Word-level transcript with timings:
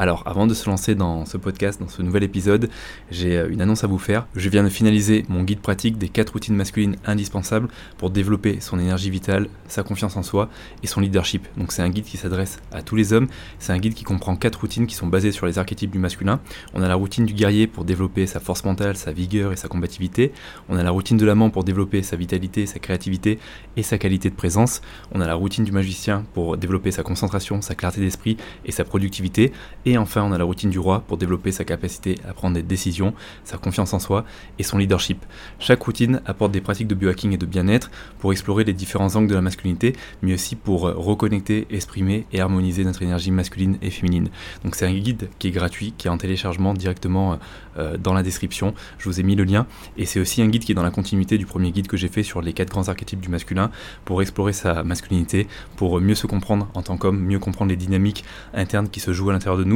Alors, 0.00 0.22
avant 0.24 0.46
de 0.46 0.54
se 0.54 0.64
lancer 0.64 0.94
dans 0.94 1.26
ce 1.26 1.36
podcast, 1.36 1.78
dans 1.78 1.88
ce 1.88 2.00
nouvel 2.00 2.22
épisode, 2.22 2.70
j'ai 3.10 3.36
euh, 3.36 3.50
une 3.50 3.60
annonce 3.60 3.84
à 3.84 3.86
vous 3.86 3.98
faire. 3.98 4.26
Je 4.34 4.48
viens 4.48 4.64
de 4.64 4.70
finaliser 4.70 5.26
mon 5.28 5.42
guide 5.42 5.60
pratique 5.60 5.98
des 5.98 6.08
4 6.08 6.30
routines 6.30 6.56
masculines 6.56 6.96
indispensables 7.04 7.68
pour 7.98 8.08
développer 8.08 8.60
son 8.60 8.78
énergie 8.78 9.10
vitale, 9.10 9.48
sa 9.68 9.82
confiance 9.82 10.16
en 10.16 10.22
soi 10.22 10.48
et 10.82 10.86
son 10.86 11.02
leadership. 11.02 11.46
Donc, 11.58 11.70
c'est 11.72 11.82
un 11.82 11.90
guide 11.90 12.06
qui 12.06 12.16
s'adresse 12.16 12.60
à 12.72 12.80
tous 12.80 12.96
les 12.96 13.12
hommes. 13.12 13.26
C'est 13.58 13.74
un 13.74 13.78
guide 13.78 13.92
qui 13.92 14.04
comprend 14.04 14.36
4 14.36 14.58
routines 14.58 14.86
qui 14.86 14.94
sont 14.94 15.06
basées 15.06 15.32
sur 15.32 15.44
les 15.44 15.58
archétypes 15.58 15.90
du 15.90 15.98
masculin. 15.98 16.40
On 16.72 16.80
a 16.80 16.88
la 16.88 16.94
routine 16.94 17.26
du 17.26 17.34
guerrier 17.34 17.66
pour 17.66 17.84
développer 17.84 18.26
sa 18.26 18.40
force 18.40 18.64
mentale, 18.64 18.96
sa 18.96 19.12
vigueur 19.12 19.52
et 19.52 19.56
sa 19.56 19.68
combativité. 19.68 20.32
On 20.70 20.78
a 20.78 20.82
la 20.82 20.92
routine 20.92 21.18
de 21.18 21.26
l'amant 21.26 21.50
pour 21.50 21.62
développer 21.62 22.02
sa 22.02 22.16
vitalité, 22.16 22.64
sa 22.64 22.78
créativité 22.78 23.38
et 23.76 23.82
sa 23.82 23.98
qualité 23.98 24.30
de 24.30 24.34
présence. 24.34 24.80
On 25.12 25.20
a 25.20 25.26
la 25.26 25.34
routine 25.34 25.64
du 25.64 25.72
magicien 25.72 26.24
pour 26.32 26.56
développer 26.56 26.90
sa 26.90 27.02
concentration, 27.02 27.60
sa 27.60 27.74
clarté 27.74 28.00
d'esprit 28.00 28.38
et 28.64 28.72
sa 28.72 28.84
productivité. 28.84 29.52
Enfin, 29.98 30.22
on 30.22 30.32
a 30.32 30.38
la 30.38 30.44
routine 30.44 30.70
du 30.70 30.78
roi 30.78 31.00
pour 31.06 31.16
développer 31.16 31.52
sa 31.52 31.64
capacité 31.64 32.16
à 32.28 32.32
prendre 32.32 32.54
des 32.54 32.62
décisions, 32.62 33.14
sa 33.44 33.58
confiance 33.58 33.92
en 33.94 33.98
soi 33.98 34.24
et 34.58 34.62
son 34.62 34.78
leadership. 34.78 35.24
Chaque 35.58 35.82
routine 35.82 36.20
apporte 36.26 36.52
des 36.52 36.60
pratiques 36.60 36.88
de 36.88 36.94
biohacking 36.94 37.32
et 37.32 37.36
de 37.36 37.46
bien-être 37.46 37.90
pour 38.18 38.32
explorer 38.32 38.64
les 38.64 38.72
différents 38.72 39.14
angles 39.16 39.28
de 39.28 39.34
la 39.34 39.42
masculinité, 39.42 39.94
mais 40.22 40.34
aussi 40.34 40.56
pour 40.56 40.88
euh, 40.88 40.94
reconnecter, 40.96 41.66
exprimer 41.70 42.26
et 42.32 42.40
harmoniser 42.40 42.84
notre 42.84 43.02
énergie 43.02 43.30
masculine 43.30 43.78
et 43.82 43.90
féminine. 43.90 44.28
Donc 44.64 44.74
c'est 44.74 44.86
un 44.86 44.94
guide 44.94 45.28
qui 45.38 45.48
est 45.48 45.52
gratuit, 45.52 45.94
qui 45.96 46.06
est 46.08 46.10
en 46.10 46.18
téléchargement 46.18 46.74
directement 46.74 47.32
euh, 47.32 47.36
euh, 47.78 47.96
dans 47.96 48.12
la 48.12 48.22
description. 48.22 48.74
Je 48.98 49.08
vous 49.08 49.20
ai 49.20 49.22
mis 49.22 49.36
le 49.36 49.44
lien. 49.44 49.66
Et 49.96 50.04
c'est 50.04 50.20
aussi 50.20 50.42
un 50.42 50.48
guide 50.48 50.64
qui 50.64 50.72
est 50.72 50.74
dans 50.74 50.82
la 50.82 50.90
continuité 50.90 51.38
du 51.38 51.46
premier 51.46 51.70
guide 51.70 51.86
que 51.86 51.96
j'ai 51.96 52.08
fait 52.08 52.22
sur 52.22 52.42
les 52.42 52.52
quatre 52.52 52.70
grands 52.70 52.88
archétypes 52.88 53.20
du 53.20 53.28
masculin 53.28 53.70
pour 54.04 54.22
explorer 54.22 54.52
sa 54.52 54.82
masculinité, 54.82 55.46
pour 55.76 56.00
mieux 56.00 56.14
se 56.14 56.26
comprendre 56.26 56.68
en 56.74 56.82
tant 56.82 56.96
qu'homme, 56.96 57.20
mieux 57.20 57.38
comprendre 57.38 57.70
les 57.70 57.76
dynamiques 57.76 58.24
internes 58.54 58.88
qui 58.88 59.00
se 59.00 59.12
jouent 59.12 59.30
à 59.30 59.32
l'intérieur 59.32 59.58
de 59.58 59.64
nous 59.64 59.69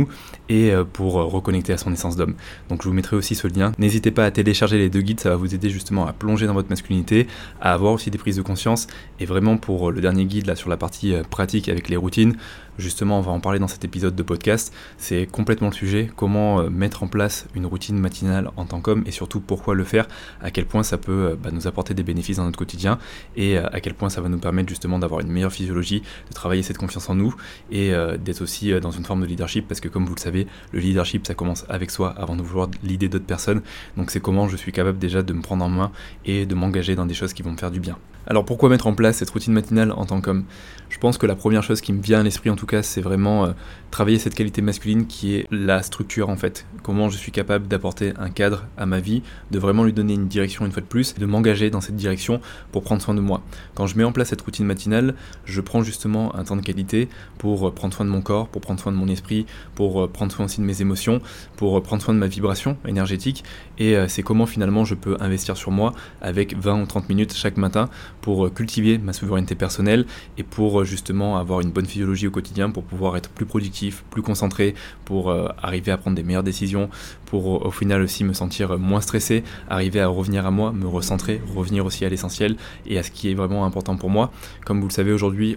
et 0.48 0.70
euh, 0.70 0.84
pour 0.84 1.18
euh, 1.18 1.24
reconnecter 1.24 1.72
à 1.72 1.78
son 1.78 1.92
essence 1.92 2.16
d'homme. 2.16 2.34
Donc 2.68 2.82
je 2.82 2.88
vous 2.88 2.94
mettrai 2.94 3.16
aussi 3.16 3.34
ce 3.34 3.46
lien. 3.48 3.72
N'hésitez 3.78 4.10
pas 4.10 4.24
à 4.24 4.30
télécharger 4.30 4.78
les 4.78 4.90
deux 4.90 5.00
guides, 5.00 5.20
ça 5.20 5.30
va 5.30 5.36
vous 5.36 5.54
aider 5.54 5.70
justement 5.70 6.06
à 6.06 6.12
plonger 6.12 6.46
dans 6.46 6.54
votre 6.54 6.70
masculinité, 6.70 7.26
à 7.60 7.72
avoir 7.72 7.92
aussi 7.92 8.10
des 8.10 8.18
prises 8.18 8.36
de 8.36 8.42
conscience. 8.42 8.86
Et 9.20 9.26
vraiment 9.26 9.56
pour 9.56 9.90
le 9.90 10.00
dernier 10.00 10.24
guide 10.26 10.46
là 10.46 10.56
sur 10.56 10.70
la 10.70 10.76
partie 10.76 11.14
pratique 11.30 11.68
avec 11.68 11.88
les 11.88 11.96
routines, 11.96 12.36
justement 12.78 13.18
on 13.18 13.22
va 13.22 13.32
en 13.32 13.40
parler 13.40 13.58
dans 13.58 13.68
cet 13.68 13.84
épisode 13.84 14.14
de 14.14 14.22
podcast. 14.22 14.72
C'est 14.98 15.26
complètement 15.26 15.68
le 15.68 15.74
sujet, 15.74 16.10
comment 16.16 16.68
mettre 16.70 17.02
en 17.02 17.08
place 17.08 17.46
une 17.54 17.66
routine 17.66 17.98
matinale 17.98 18.50
en 18.56 18.64
tant 18.64 18.80
qu'homme 18.80 19.04
et 19.06 19.10
surtout 19.10 19.40
pourquoi 19.40 19.74
le 19.74 19.84
faire, 19.84 20.06
à 20.40 20.50
quel 20.50 20.66
point 20.66 20.82
ça 20.82 20.98
peut 20.98 21.36
bah, 21.42 21.50
nous 21.52 21.66
apporter 21.66 21.94
des 21.94 22.02
bénéfices 22.02 22.36
dans 22.36 22.44
notre 22.44 22.58
quotidien? 22.58 22.98
Et 23.36 23.58
à 23.58 23.80
quel 23.80 23.94
point 23.94 24.08
ça 24.08 24.20
va 24.20 24.28
nous 24.28 24.38
permettre 24.38 24.68
justement 24.68 24.98
d'avoir 24.98 25.20
une 25.20 25.28
meilleure 25.28 25.52
physiologie, 25.52 26.02
de 26.28 26.34
travailler 26.34 26.62
cette 26.62 26.78
confiance 26.78 27.08
en 27.08 27.14
nous 27.14 27.34
et 27.70 27.92
d'être 28.22 28.42
aussi 28.42 28.78
dans 28.80 28.90
une 28.90 29.04
forme 29.04 29.22
de 29.22 29.26
leadership 29.26 29.66
parce 29.68 29.80
que 29.80 29.88
comme 29.88 30.06
vous 30.06 30.14
le 30.14 30.20
savez, 30.20 30.46
le 30.72 30.80
leadership 30.80 31.26
ça 31.26 31.34
commence 31.34 31.64
avec 31.68 31.90
soi 31.90 32.10
avant 32.16 32.36
de 32.36 32.42
vouloir 32.42 32.68
l'idée 32.82 33.08
d'autres 33.08 33.26
personnes. 33.26 33.62
Donc 33.96 34.10
c'est 34.10 34.20
comment 34.20 34.48
je 34.48 34.56
suis 34.56 34.72
capable 34.72 34.98
déjà 34.98 35.22
de 35.22 35.32
me 35.32 35.42
prendre 35.42 35.64
en 35.64 35.68
main 35.68 35.92
et 36.24 36.46
de 36.46 36.54
m'engager 36.54 36.94
dans 36.94 37.06
des 37.06 37.14
choses 37.14 37.32
qui 37.32 37.42
vont 37.42 37.52
me 37.52 37.56
faire 37.56 37.70
du 37.70 37.80
bien. 37.80 37.98
Alors 38.26 38.46
pourquoi 38.46 38.70
mettre 38.70 38.86
en 38.86 38.94
place 38.94 39.18
cette 39.18 39.28
routine 39.28 39.52
matinale 39.52 39.92
en 39.92 40.06
tant 40.06 40.22
qu'homme? 40.22 40.44
Je 40.88 40.98
pense 40.98 41.18
que 41.18 41.26
la 41.26 41.34
première 41.34 41.62
chose 41.62 41.80
qui 41.82 41.92
me 41.92 42.00
vient 42.00 42.20
à 42.20 42.22
l'esprit 42.22 42.48
en 42.48 42.56
tout 42.56 42.64
cas, 42.64 42.82
c'est 42.82 43.02
vraiment 43.02 43.44
euh, 43.44 43.52
travailler 43.90 44.18
cette 44.18 44.34
qualité 44.34 44.62
masculine 44.62 45.06
qui 45.06 45.34
est 45.34 45.46
la 45.50 45.82
structure 45.82 46.30
en 46.30 46.36
fait. 46.36 46.66
Comment 46.82 47.10
je 47.10 47.18
suis 47.18 47.32
capable 47.32 47.68
d'apporter 47.68 48.14
un 48.16 48.30
cadre 48.30 48.66
à 48.78 48.86
ma 48.86 49.00
vie, 49.00 49.22
de 49.50 49.58
vraiment 49.58 49.84
lui 49.84 49.92
donner 49.92 50.14
une 50.14 50.26
direction 50.26 50.64
une 50.64 50.72
fois 50.72 50.80
de 50.80 50.86
plus, 50.86 51.14
de 51.14 51.26
m'engager 51.26 51.68
dans 51.68 51.82
cette 51.82 51.96
direction 51.96 52.40
pour 52.72 52.82
prendre 52.82 53.02
soin 53.02 53.14
de 53.14 53.20
moi. 53.20 53.42
Quand 53.74 53.86
je 53.86 53.98
mets 53.98 54.04
en 54.04 54.12
place 54.12 54.28
cette 54.28 54.40
routine 54.40 54.64
matinale, 54.64 55.14
je 55.44 55.60
prends 55.60 55.82
justement 55.82 56.34
un 56.34 56.44
temps 56.44 56.56
de 56.56 56.62
qualité 56.62 57.08
pour 57.36 57.68
euh, 57.68 57.72
prendre 57.72 57.92
soin 57.92 58.06
de 58.06 58.10
mon 58.10 58.22
corps, 58.22 58.48
pour 58.48 58.62
prendre 58.62 58.80
soin 58.80 58.92
de 58.92 58.96
mon 58.96 59.08
esprit, 59.08 59.44
pour 59.74 60.02
euh, 60.02 60.08
prendre 60.08 60.32
soin 60.32 60.46
aussi 60.46 60.60
de 60.60 60.66
mes 60.66 60.80
émotions, 60.80 61.20
pour 61.56 61.82
prendre 61.82 62.02
soin 62.02 62.14
de 62.14 62.20
ma 62.20 62.28
vibration 62.28 62.78
énergétique. 62.86 63.44
Et 63.78 63.96
c'est 64.06 64.22
comment 64.22 64.46
finalement 64.46 64.84
je 64.84 64.94
peux 64.94 65.16
investir 65.18 65.56
sur 65.56 65.72
moi 65.72 65.92
avec 66.22 66.56
20 66.56 66.82
ou 66.82 66.86
30 66.86 67.08
minutes 67.08 67.34
chaque 67.34 67.56
matin 67.56 67.90
pour 68.24 68.46
euh, 68.46 68.48
cultiver 68.48 68.96
ma 68.96 69.12
souveraineté 69.12 69.54
personnelle 69.54 70.06
et 70.38 70.44
pour 70.44 70.80
euh, 70.80 70.84
justement 70.84 71.36
avoir 71.36 71.60
une 71.60 71.70
bonne 71.70 71.84
physiologie 71.84 72.26
au 72.26 72.30
quotidien, 72.30 72.70
pour 72.70 72.82
pouvoir 72.82 73.18
être 73.18 73.28
plus 73.28 73.44
productif, 73.44 74.02
plus 74.08 74.22
concentré, 74.22 74.74
pour 75.04 75.28
euh, 75.28 75.48
arriver 75.62 75.92
à 75.92 75.98
prendre 75.98 76.16
des 76.16 76.22
meilleures 76.22 76.42
décisions, 76.42 76.88
pour 77.26 77.66
au 77.66 77.70
final 77.70 78.00
aussi 78.00 78.24
me 78.24 78.32
sentir 78.32 78.78
moins 78.78 79.02
stressé, 79.02 79.44
arriver 79.68 80.00
à 80.00 80.08
revenir 80.08 80.46
à 80.46 80.50
moi, 80.50 80.72
me 80.72 80.86
recentrer, 80.86 81.42
revenir 81.54 81.84
aussi 81.84 82.06
à 82.06 82.08
l'essentiel 82.08 82.56
et 82.86 82.98
à 82.98 83.02
ce 83.02 83.10
qui 83.10 83.30
est 83.30 83.34
vraiment 83.34 83.66
important 83.66 83.96
pour 83.96 84.08
moi. 84.08 84.32
Comme 84.64 84.80
vous 84.80 84.86
le 84.86 84.92
savez 84.92 85.12
aujourd'hui, 85.12 85.56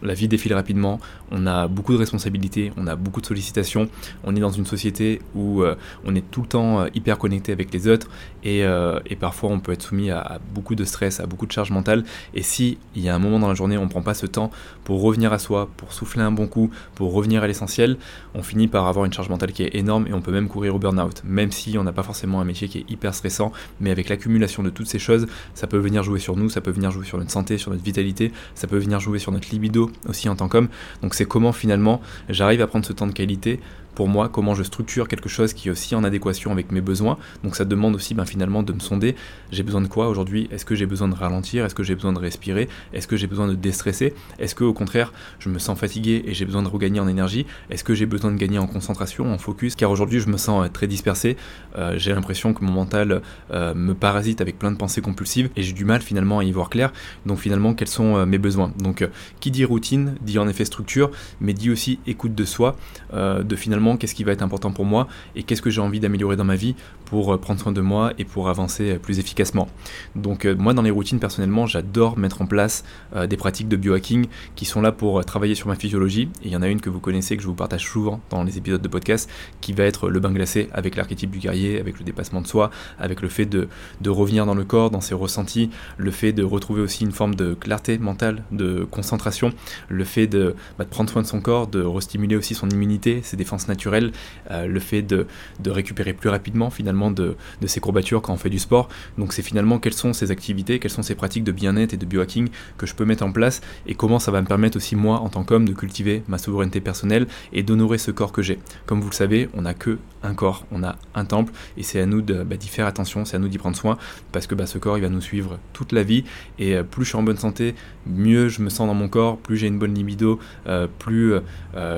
la 0.00 0.14
vie 0.14 0.28
défile 0.28 0.54
rapidement, 0.54 1.00
on 1.32 1.46
a 1.46 1.66
beaucoup 1.66 1.92
de 1.92 1.98
responsabilités, 1.98 2.72
on 2.76 2.86
a 2.86 2.94
beaucoup 2.94 3.20
de 3.20 3.26
sollicitations, 3.26 3.88
on 4.22 4.36
est 4.36 4.40
dans 4.40 4.52
une 4.52 4.64
société 4.64 5.20
où 5.34 5.64
on 6.04 6.14
est 6.14 6.30
tout 6.30 6.42
le 6.42 6.48
temps 6.48 6.86
hyper 6.94 7.18
connecté 7.18 7.50
avec 7.50 7.74
les 7.74 7.88
autres 7.88 8.08
et, 8.44 8.60
et 8.60 9.16
parfois 9.16 9.50
on 9.50 9.58
peut 9.58 9.72
être 9.72 9.82
soumis 9.82 10.12
à, 10.12 10.20
à 10.20 10.38
beaucoup 10.38 10.76
de 10.76 10.84
stress, 10.84 11.18
à 11.18 11.26
beaucoup 11.26 11.46
de 11.46 11.52
charges 11.52 11.65
mentale. 11.70 12.04
Et 12.34 12.42
si 12.42 12.78
il 12.94 13.02
y 13.02 13.08
a 13.08 13.14
un 13.14 13.18
moment 13.18 13.38
dans 13.38 13.48
la 13.48 13.54
journée 13.54 13.78
on 13.78 13.88
prend 13.88 14.02
pas 14.02 14.14
ce 14.14 14.26
temps 14.26 14.50
pour 14.84 15.02
revenir 15.02 15.32
à 15.32 15.38
soi, 15.38 15.68
pour 15.76 15.92
souffler 15.92 16.22
un 16.22 16.30
bon 16.30 16.46
coup, 16.46 16.70
pour 16.94 17.12
revenir 17.12 17.42
à 17.42 17.46
l'essentiel, 17.46 17.96
on 18.34 18.42
finit 18.42 18.68
par 18.68 18.86
avoir 18.86 19.04
une 19.04 19.12
charge 19.12 19.28
mentale 19.28 19.52
qui 19.52 19.62
est 19.62 19.74
énorme 19.74 20.06
et 20.06 20.12
on 20.12 20.20
peut 20.20 20.32
même 20.32 20.48
courir 20.48 20.74
au 20.74 20.78
burn-out. 20.78 21.22
Même 21.24 21.50
si 21.50 21.78
on 21.78 21.84
n'a 21.84 21.92
pas 21.92 22.02
forcément 22.02 22.40
un 22.40 22.44
métier 22.44 22.68
qui 22.68 22.78
est 22.78 22.90
hyper 22.90 23.14
stressant, 23.14 23.52
mais 23.80 23.90
avec 23.90 24.08
l'accumulation 24.08 24.62
de 24.62 24.70
toutes 24.70 24.88
ces 24.88 24.98
choses, 24.98 25.26
ça 25.54 25.66
peut 25.66 25.78
venir 25.78 26.02
jouer 26.02 26.18
sur 26.18 26.36
nous, 26.36 26.48
ça 26.48 26.60
peut 26.60 26.70
venir 26.70 26.90
jouer 26.90 27.04
sur 27.04 27.18
notre 27.18 27.30
santé, 27.30 27.58
sur 27.58 27.70
notre 27.70 27.84
vitalité, 27.84 28.32
ça 28.54 28.66
peut 28.66 28.78
venir 28.78 29.00
jouer 29.00 29.18
sur 29.18 29.32
notre 29.32 29.48
libido 29.50 29.90
aussi 30.08 30.28
en 30.28 30.36
tant 30.36 30.48
qu'homme. 30.48 30.68
Donc 31.02 31.14
c'est 31.14 31.26
comment 31.26 31.52
finalement 31.52 32.00
j'arrive 32.28 32.60
à 32.60 32.66
prendre 32.66 32.84
ce 32.84 32.92
temps 32.92 33.06
de 33.06 33.12
qualité 33.12 33.60
pour 33.96 34.08
moi, 34.08 34.28
comment 34.28 34.54
je 34.54 34.62
structure 34.62 35.08
quelque 35.08 35.28
chose 35.28 35.54
qui 35.54 35.68
est 35.68 35.70
aussi 35.70 35.94
en 35.94 36.04
adéquation 36.04 36.52
avec 36.52 36.70
mes 36.70 36.82
besoins. 36.82 37.16
Donc 37.42 37.56
ça 37.56 37.64
demande 37.64 37.94
aussi 37.96 38.12
ben, 38.14 38.26
finalement 38.26 38.62
de 38.62 38.72
me 38.74 38.78
sonder, 38.78 39.16
j'ai 39.50 39.62
besoin 39.62 39.80
de 39.80 39.88
quoi 39.88 40.08
aujourd'hui? 40.08 40.48
Est-ce 40.52 40.66
que 40.66 40.74
j'ai 40.74 40.84
besoin 40.84 41.08
de 41.08 41.14
ralentir? 41.14 41.64
Est-ce 41.64 41.74
que 41.74 41.82
j'ai 41.82 41.94
besoin 41.94 42.12
de 42.12 42.18
respirer? 42.18 42.68
Est-ce 42.92 43.08
que 43.08 43.16
j'ai 43.16 43.26
besoin 43.26 43.48
de 43.48 43.54
déstresser? 43.54 44.14
Est-ce 44.38 44.54
que 44.54 44.64
au 44.64 44.74
contraire, 44.74 45.14
je 45.38 45.48
me 45.48 45.58
sens 45.58 45.78
fatigué 45.78 46.22
et 46.26 46.34
j'ai 46.34 46.44
besoin 46.44 46.62
de 46.62 46.68
regagner 46.68 47.00
en 47.00 47.08
énergie? 47.08 47.46
Est-ce 47.70 47.84
que 47.84 47.94
j'ai 47.94 48.04
besoin 48.04 48.30
de 48.30 48.36
gagner 48.36 48.58
en 48.58 48.66
concentration, 48.66 49.32
en 49.32 49.38
focus? 49.38 49.74
Car 49.74 49.90
aujourd'hui, 49.90 50.20
je 50.20 50.28
me 50.28 50.36
sens 50.36 50.66
euh, 50.66 50.68
très 50.68 50.86
dispersé, 50.86 51.38
euh, 51.78 51.94
j'ai 51.96 52.12
l'impression 52.12 52.52
que 52.52 52.62
mon 52.62 52.72
mental 52.72 53.22
euh, 53.50 53.74
me 53.74 53.94
parasite 53.94 54.42
avec 54.42 54.58
plein 54.58 54.72
de 54.72 54.76
pensées 54.76 55.00
compulsives 55.00 55.48
et 55.56 55.62
j'ai 55.62 55.72
du 55.72 55.86
mal 55.86 56.02
finalement 56.02 56.40
à 56.40 56.44
y 56.44 56.52
voir 56.52 56.68
clair. 56.68 56.92
Donc 57.24 57.38
finalement, 57.38 57.72
quels 57.72 57.88
sont 57.88 58.26
mes 58.26 58.38
besoins? 58.38 58.72
Donc 58.78 59.08
qui 59.40 59.50
dit 59.50 59.64
routine 59.64 60.16
dit 60.20 60.38
en 60.38 60.48
effet 60.48 60.66
structure, 60.66 61.10
mais 61.40 61.54
dit 61.54 61.70
aussi 61.70 61.98
écoute 62.06 62.34
de 62.34 62.44
soi, 62.44 62.76
de 63.12 63.56
finalement 63.56 63.85
qu'est-ce 63.94 64.16
qui 64.16 64.24
va 64.24 64.32
être 64.32 64.42
important 64.42 64.72
pour 64.72 64.84
moi 64.84 65.06
et 65.36 65.44
qu'est-ce 65.44 65.62
que 65.62 65.70
j'ai 65.70 65.80
envie 65.80 66.00
d'améliorer 66.00 66.34
dans 66.34 66.44
ma 66.44 66.56
vie 66.56 66.74
pour 67.04 67.32
euh, 67.32 67.38
prendre 67.38 67.60
soin 67.60 67.70
de 67.70 67.80
moi 67.80 68.12
et 68.18 68.24
pour 68.24 68.48
avancer 68.48 68.90
euh, 68.90 68.98
plus 68.98 69.20
efficacement. 69.20 69.68
Donc 70.16 70.44
euh, 70.44 70.56
moi 70.58 70.74
dans 70.74 70.82
les 70.82 70.90
routines 70.90 71.20
personnellement 71.20 71.66
j'adore 71.66 72.18
mettre 72.18 72.42
en 72.42 72.46
place 72.46 72.84
des 73.28 73.36
pratiques 73.36 73.68
de 73.68 73.76
biohacking 73.76 74.26
qui 74.56 74.64
sont 74.64 74.80
là 74.80 74.90
pour 74.90 75.24
travailler 75.24 75.54
sur 75.54 75.68
ma 75.68 75.76
physiologie 75.76 76.28
et 76.42 76.46
il 76.46 76.50
y 76.50 76.56
en 76.56 76.62
a 76.62 76.68
une 76.68 76.80
que 76.80 76.90
vous 76.90 76.98
connaissez 76.98 77.36
que 77.36 77.42
je 77.42 77.46
vous 77.46 77.54
partage 77.54 77.84
souvent 77.84 78.20
dans 78.30 78.42
les 78.42 78.58
épisodes 78.58 78.82
de 78.82 78.88
podcast 78.88 79.30
qui 79.60 79.72
va 79.72 79.84
être 79.84 80.08
le 80.08 80.18
bain 80.18 80.32
glacé 80.32 80.68
avec 80.72 80.96
l'archétype 80.96 81.30
du 81.30 81.38
guerrier, 81.38 81.78
avec 81.78 81.98
le 81.98 82.04
dépassement 82.04 82.40
de 82.40 82.46
soi, 82.46 82.70
avec 82.98 83.20
le 83.20 83.28
fait 83.28 83.46
de, 83.46 83.68
revenir 84.06 84.46
dans 84.46 84.54
le 84.54 84.64
corps, 84.64 84.90
dans 84.90 85.00
ses 85.00 85.14
ressentis, 85.14 85.70
le 85.98 86.10
fait 86.10 86.32
de 86.32 86.42
retrouver 86.42 86.80
aussi 86.80 87.04
une 87.04 87.12
forme 87.12 87.34
de 87.34 87.54
clarté 87.54 87.98
mentale, 87.98 88.44
de 88.50 88.86
concentration, 88.90 89.52
le 89.88 90.04
fait 90.04 90.26
de, 90.26 90.54
bah, 90.78 90.84
de 90.84 90.90
prendre 90.90 91.10
soin 91.10 91.22
de 91.22 91.26
son 91.26 91.40
corps, 91.40 91.66
de 91.66 91.82
restimuler 91.82 92.36
aussi 92.36 92.54
son 92.54 92.68
immunité, 92.70 93.20
ses 93.22 93.36
défenses 93.36 93.68
naturelles 93.68 93.75
naturel, 93.76 94.12
euh, 94.50 94.66
le 94.66 94.80
fait 94.80 95.02
de, 95.02 95.26
récupérer 95.66 96.14
plus 96.14 96.30
rapidement 96.30 96.70
finalement 96.70 97.10
de, 97.10 97.36
ses 97.66 97.80
courbatures 97.80 98.22
quand 98.22 98.32
on 98.32 98.38
fait 98.38 98.50
du 98.50 98.58
sport. 98.58 98.88
Donc 99.18 99.32
c'est 99.34 99.42
finalement 99.42 99.78
quelles 99.78 100.00
sont 100.04 100.12
ces 100.12 100.30
activités, 100.30 100.78
quelles 100.78 100.96
sont 100.98 101.02
ces 101.02 101.14
pratiques 101.14 101.44
de 101.44 101.52
bien-être 101.52 101.92
et 101.92 101.98
de 101.98 102.06
biohacking 102.06 102.48
que 102.78 102.86
je 102.86 102.94
peux 102.94 103.04
mettre 103.04 103.24
en 103.24 103.32
place 103.32 103.60
et 103.86 103.94
comment 103.94 104.18
ça 104.18 104.30
va 104.30 104.40
me 104.40 104.46
permettre 104.46 104.76
aussi 104.76 104.96
moi 104.96 105.20
en 105.20 105.28
tant 105.28 105.44
qu'homme 105.44 105.68
de 105.68 105.74
cultiver 105.74 106.22
ma 106.28 106.38
souveraineté 106.38 106.80
personnelle 106.80 107.26
et 107.52 107.62
d'honorer 107.62 107.98
ce 107.98 108.10
corps 108.10 108.32
que 108.32 108.42
j'ai. 108.42 108.58
Comme 108.86 109.00
vous 109.00 109.10
le 109.10 109.14
savez, 109.14 109.48
on 109.54 109.62
n'a 109.62 109.74
que 109.74 109.98
un 110.26 110.34
corps, 110.34 110.64
on 110.70 110.82
a 110.82 110.96
un 111.14 111.24
temple 111.24 111.52
et 111.76 111.82
c'est 111.82 112.00
à 112.00 112.06
nous 112.06 112.22
bah, 112.22 112.56
d'y 112.56 112.68
faire 112.68 112.86
attention, 112.86 113.24
c'est 113.24 113.36
à 113.36 113.38
nous 113.38 113.48
d'y 113.48 113.58
prendre 113.58 113.76
soin 113.76 113.98
parce 114.32 114.46
que 114.46 114.54
bah, 114.54 114.66
ce 114.66 114.78
corps 114.78 114.98
il 114.98 115.02
va 115.02 115.08
nous 115.08 115.20
suivre 115.20 115.58
toute 115.72 115.92
la 115.92 116.02
vie 116.02 116.24
et 116.58 116.76
euh, 116.76 116.82
plus 116.82 117.04
je 117.04 117.10
suis 117.10 117.18
en 117.18 117.22
bonne 117.22 117.36
santé, 117.36 117.74
mieux 118.06 118.48
je 118.48 118.62
me 118.62 118.68
sens 118.68 118.86
dans 118.86 118.94
mon 118.94 119.08
corps, 119.08 119.38
plus 119.38 119.56
j'ai 119.56 119.66
une 119.66 119.78
bonne 119.78 119.94
libido, 119.94 120.38
euh, 120.66 120.86
plus 120.98 121.34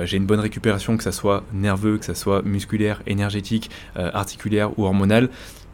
j'ai 0.03 0.17
une 0.17 0.25
bonne 0.25 0.39
récupération 0.39 0.97
que 0.97 1.03
ça 1.03 1.11
soit 1.11 1.43
nerveux, 1.53 1.97
que 1.97 2.05
ce 2.05 2.13
soit 2.13 2.41
musculaire, 2.43 3.01
énergétique, 3.07 3.69
euh, 3.97 4.09
articulaire 4.13 4.77
ou 4.77 4.85
hormonal, 4.85 5.29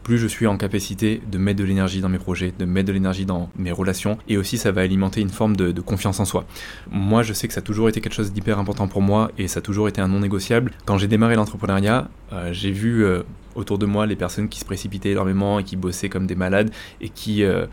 plus 0.06 0.18
je 0.18 0.28
suis 0.28 0.46
en 0.46 0.56
capacité 0.56 1.20
de 1.28 1.36
mettre 1.36 1.58
de 1.58 1.64
l'énergie 1.64 2.00
dans 2.00 2.08
mes 2.08 2.20
projets, 2.20 2.52
de 2.56 2.64
mettre 2.64 2.86
de 2.86 2.92
l'énergie 2.92 3.26
dans 3.26 3.50
mes 3.58 3.72
relations, 3.72 4.18
et 4.28 4.36
aussi 4.36 4.56
ça 4.56 4.70
va 4.70 4.82
alimenter 4.82 5.20
une 5.20 5.30
forme 5.30 5.56
de, 5.56 5.80
confiance 5.80 6.20
en 6.20 6.24
soi. 6.24 6.44
Moi, 6.92 7.24
je 7.24 7.32
sais 7.32 7.48
que 7.48 7.52
ça 7.52 7.58
a 7.58 7.62
toujours 7.62 7.88
été 7.88 8.00
quelque 8.00 8.12
chose 8.12 8.32
d'hyper 8.32 8.60
important 8.60 8.86
pour 8.86 9.02
moi, 9.02 9.32
et 9.36 9.48
ça 9.48 9.58
a 9.58 9.62
toujours 9.62 9.88
été 9.88 10.00
un 10.00 10.06
non 10.06 10.20
négociable. 10.20 10.70
Quand 10.84 10.96
j'ai 10.96 11.08
démarré 11.08 11.34
l'entrepreneuriat, 11.34 12.08
euh, 12.32 12.52
j'ai 12.52 12.70
vu 12.70 13.04
euh, 13.04 13.24
autour 13.56 13.78
de 13.78 13.86
moi 13.86 14.06
les 14.06 14.14
personnes 14.14 14.48
qui 14.48 14.60
se 14.60 14.64
précipitaient 14.64 15.10
énormément 15.10 15.58
et 15.58 15.64
qui 15.64 15.74
bossaient 15.74 16.08
comme 16.08 16.28
des 16.28 16.36
malades, 16.36 16.70
et 17.00 17.08
qui... 17.08 17.42
Euh, 17.42 17.66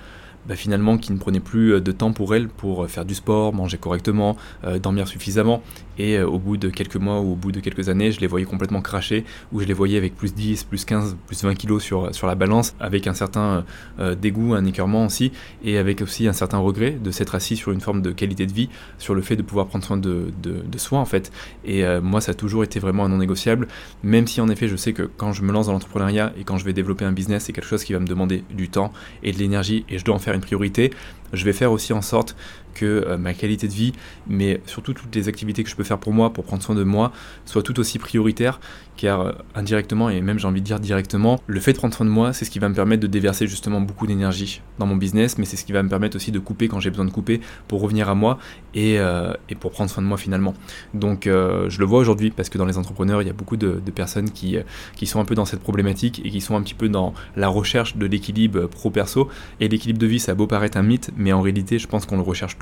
bah, 0.48 0.56
finalement 0.56 0.98
qui 0.98 1.12
ne 1.12 1.18
prenaient 1.18 1.40
plus 1.40 1.82
de 1.82 1.92
temps 1.92 2.14
pour 2.14 2.36
elles 2.36 2.48
pour 2.48 2.90
faire 2.90 3.06
du 3.06 3.16
sport, 3.16 3.54
manger 3.54 3.78
correctement, 3.78 4.38
dormir 4.82 5.08
suffisamment. 5.08 5.62
Et 5.98 6.18
euh, 6.18 6.28
au 6.28 6.40
bout 6.40 6.58
de 6.58 6.70
quelques 6.70 6.96
mois 6.96 7.20
ou 7.20 7.34
au 7.34 7.36
bout 7.36 7.52
de 7.52 7.60
quelques 7.60 7.90
années, 7.90 8.12
je 8.12 8.20
les 8.20 8.28
voyais 8.28 8.46
complètement 8.46 8.82
cracher, 8.82 9.26
ou 9.52 9.62
je 9.62 9.66
les 9.66 9.74
voyais 9.74 9.98
avec 9.98 10.16
plus 10.16 10.34
10, 10.34 10.64
plus 10.64 10.86
15, 10.86 11.18
plus 11.28 11.44
20 11.44 11.56
kilos 11.56 11.84
sur, 11.84 12.14
sur 12.14 12.28
la 12.28 12.36
balance, 12.36 12.76
avec 12.80 13.08
un 13.08 13.14
certain 13.14 13.66
euh, 14.00 14.16
dégoût, 14.16 14.54
un 14.54 14.66
écœurement 14.66 15.06
aussi, 15.06 15.32
et 15.64 15.78
avec 15.78 16.02
aussi 16.02 16.28
un 16.28 16.34
certain 16.34 16.58
regret 16.58 16.92
de 16.92 17.12
s'être 17.12 17.36
assis 17.36 17.56
sur 17.56 17.72
une 17.72 17.82
forme 17.82 18.02
de 18.02 18.12
qualité 18.12 18.46
de 18.46 18.54
vie, 18.54 18.70
sur 18.98 19.14
le 19.14 19.22
fait 19.22 19.36
de 19.36 19.44
pouvoir 19.44 19.68
prendre 19.68 19.86
soin 19.86 19.98
de, 19.98 20.32
de, 20.42 20.78
soi 20.78 21.00
en 21.00 21.06
fait. 21.06 21.32
Et 21.64 21.86
euh, 21.86 22.02
moi, 22.02 22.20
ça 22.20 22.32
a 22.32 22.36
toujours 22.36 22.64
été 22.64 22.80
vraiment 22.80 23.06
un 23.06 23.10
non 23.10 23.18
négociable, 23.18 23.68
même 24.02 24.28
si 24.28 24.42
en 24.42 24.50
effet, 24.50 24.68
je 24.68 24.76
sais 24.76 24.94
que 24.94 25.04
quand 25.04 25.34
je 25.34 25.44
me 25.44 25.52
lance 25.52 25.68
dans 25.68 25.74
l'entrepreneuriat 25.74 26.34
et 26.38 26.44
quand 26.44 26.58
je 26.58 26.66
vais 26.66 26.74
développer 26.74 27.06
un 27.06 27.12
business, 27.12 27.46
c'est 27.46 27.54
quelque 27.54 27.68
chose 27.68 27.84
qui 27.84 27.94
va 27.94 28.00
me 28.00 28.08
demander 28.08 28.44
du 28.52 28.70
temps 28.70 28.92
et 29.22 29.32
de 29.32 29.38
l'énergie, 29.38 29.86
et 29.90 29.98
je 30.00 30.06
dois 30.06 30.16
en 30.16 30.20
faire 30.20 30.33
une 30.36 30.42
priorité. 30.42 30.92
Je 31.34 31.46
vais 31.46 31.54
faire 31.54 31.72
aussi 31.72 31.94
en 31.94 32.02
sorte 32.02 32.36
que 32.74 33.16
ma 33.18 33.34
qualité 33.34 33.68
de 33.68 33.74
vie, 33.74 33.94
mais 34.28 34.62
surtout 34.66 34.94
toutes 34.94 35.16
les 35.16 35.28
activités 35.28 35.64
que 35.64 35.70
je 35.70 35.76
peux 35.76 35.84
faire 35.84 36.00
pour 36.00 36.14
moi, 36.14 36.32
pour 36.32 36.44
prendre 36.44 36.64
soin 36.64 36.76
de 36.76 36.84
moi, 36.84 37.12
soit 37.46 37.64
tout 37.64 37.80
aussi 37.80 38.00
prioritaire, 38.00 38.60
car 38.98 39.22
euh, 39.22 39.32
indirectement, 39.56 40.10
et 40.10 40.22
même 40.22 40.40
j'ai 40.40 40.48
envie 40.48 40.62
de 40.62 40.66
dire 40.66 40.80
directement, 40.80 41.40
le 41.48 41.60
fait 41.60 41.74
de 41.74 41.78
prendre 41.78 41.94
soin 41.94 42.06
de 42.06 42.12
moi, 42.12 42.34
c'est 42.34 42.46
ce 42.46 42.52
qui 42.52 42.60
va 42.60 42.70
me 42.70 42.76
permettre 42.76 43.02
de 43.02 43.08
déverser 43.08 43.48
justement 43.48 43.82
beaucoup 43.82 44.08
d'énergie 44.08 44.62
dans 44.80 44.86
mon 44.86 44.96
business, 44.96 45.38
mais 45.38 45.46
c'est 45.46 45.58
ce 45.58 45.66
qui 45.66 45.72
va 45.72 45.84
me 45.84 45.90
permettre 45.90 46.16
aussi 46.16 46.32
de 46.32 46.40
couper 46.40 46.68
quand 46.68 46.80
j'ai 46.80 46.90
besoin 46.90 47.06
de 47.06 47.12
couper 47.12 47.42
pour 47.68 47.82
revenir 47.82 48.10
à 48.10 48.16
moi 48.16 48.38
et, 48.74 49.00
euh, 49.00 49.34
pour 49.60 49.72
prendre 49.72 49.90
soin 49.90 50.04
de 50.04 50.08
moi 50.08 50.18
finalement. 50.18 50.54
Donc 50.94 51.28
euh, 51.28 51.70
je 51.70 51.80
le 51.80 51.86
vois 51.86 52.00
aujourd'hui 52.00 52.32
parce 52.32 52.50
que 52.50 52.58
dans 52.58 52.66
les 52.66 52.78
entrepreneurs, 52.78 53.22
il 53.22 53.28
y 53.28 53.32
a 53.32 53.34
beaucoup 53.34 53.58
de, 53.58 53.82
personnes 53.94 54.32
qui, 54.32 54.58
qui 54.96 55.06
sont 55.06 55.20
un 55.20 55.26
peu 55.26 55.36
dans 55.36 55.46
cette 55.46 55.60
problématique 55.60 56.22
et 56.26 56.32
qui 56.32 56.42
sont 56.42 56.56
un 56.56 56.64
petit 56.64 56.74
peu 56.74 56.90
dans 56.90 57.14
la 57.36 57.48
recherche 57.48 57.96
de 57.96 58.08
l'équilibre 58.08 58.66
pro-perso. 58.66 59.30
Et 59.60 59.68
l'équilibre 59.68 60.00
de 60.00 60.08
vie, 60.08 60.20
ça 60.20 60.32
a 60.32 60.36
beau 60.36 60.48
paraître 60.48 60.78
un 60.78 60.82
mythe, 60.82 61.12
mais 61.16 61.32
en 61.32 61.42
réalité, 61.42 61.78
je 61.78 61.88
pense 61.88 62.08
qu'on 62.08 62.16
le 62.16 62.24
recherche 62.24 62.58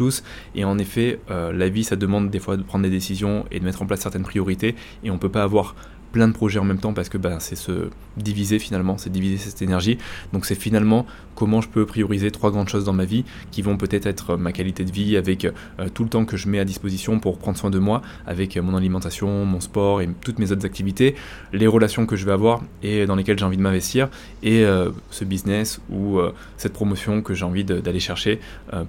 Et 0.56 0.66
en 0.66 0.78
effet, 0.78 1.20
la 1.30 1.70
vie, 1.70 1.84
ça 1.84 1.96
demande 1.96 2.30
des 2.30 2.40
fois 2.40 2.58
de 2.58 2.64
prendre 2.64 2.84
des 2.84 2.90
décisions 2.90 3.46
et 3.52 3.60
de 3.60 3.66
mettre 3.66 3.82
en 3.82 3.86
place 3.86 4.02
certaines 4.02 4.24
priorités. 4.24 4.76
Et 5.04 5.12
on 5.12 5.18
peut 5.18 5.30
pas 5.30 5.44
avoir 5.44 5.76
plein 6.12 6.28
de 6.28 6.34
projets 6.34 6.60
en 6.60 6.64
même 6.64 6.80
temps 6.80 6.94
parce 6.94 7.10
que 7.10 7.18
bah, 7.18 7.38
c'est 7.40 7.56
se 7.56 7.90
diviser 8.18 8.60
finalement, 8.60 8.98
c'est 8.98 9.10
diviser 9.10 9.38
cette 9.38 9.62
énergie. 9.62 9.98
Donc 10.34 10.46
c'est 10.46 10.56
finalement 10.56 11.06
comment 11.36 11.62
je 11.62 11.70
peux 11.70 11.86
prioriser 11.86 12.32
trois 12.32 12.52
grandes 12.52 12.70
choses 12.70 12.86
dans 12.86 12.94
ma 12.94 13.06
vie 13.06 13.24
qui 13.52 13.62
vont 13.62 13.78
peut-être 13.78 14.06
être 14.06 14.38
ma 14.38 14.52
qualité 14.52 14.84
de 14.84 14.92
vie 14.92 15.18
avec 15.18 15.46
euh, 15.46 15.52
tout 15.94 16.04
le 16.04 16.10
temps 16.10 16.26
que 16.26 16.38
je 16.38 16.48
mets 16.48 16.60
à 16.60 16.66
disposition 16.66 17.20
pour 17.20 17.38
prendre 17.38 17.58
soin 17.58 17.70
de 17.70 17.80
moi, 17.80 18.02
avec 18.28 18.58
mon 18.58 18.76
alimentation, 18.76 19.46
mon 19.46 19.60
sport 19.60 20.02
et 20.02 20.10
toutes 20.22 20.40
mes 20.40 20.52
autres 20.52 20.66
activités, 20.66 21.16
les 21.54 21.68
relations 21.68 22.06
que 22.06 22.16
je 22.16 22.26
vais 22.26 22.32
avoir 22.32 22.62
et 22.84 23.06
dans 23.06 23.16
lesquelles 23.16 23.40
j'ai 23.40 23.46
envie 23.46 23.58
de 23.58 23.62
m'investir 23.62 24.10
et 24.44 24.66
euh, 24.66 24.90
ce 25.10 25.24
business 25.24 25.82
ou 25.90 26.20
euh, 26.20 26.34
cette 26.58 26.74
promotion 26.74 27.22
que 27.22 27.34
j'ai 27.34 27.46
envie 27.46 27.64
d'aller 27.64 28.00
chercher 28.00 28.40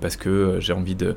parce 0.00 0.16
que 0.16 0.58
j'ai 0.60 0.72
envie 0.72 0.94
de 0.94 1.16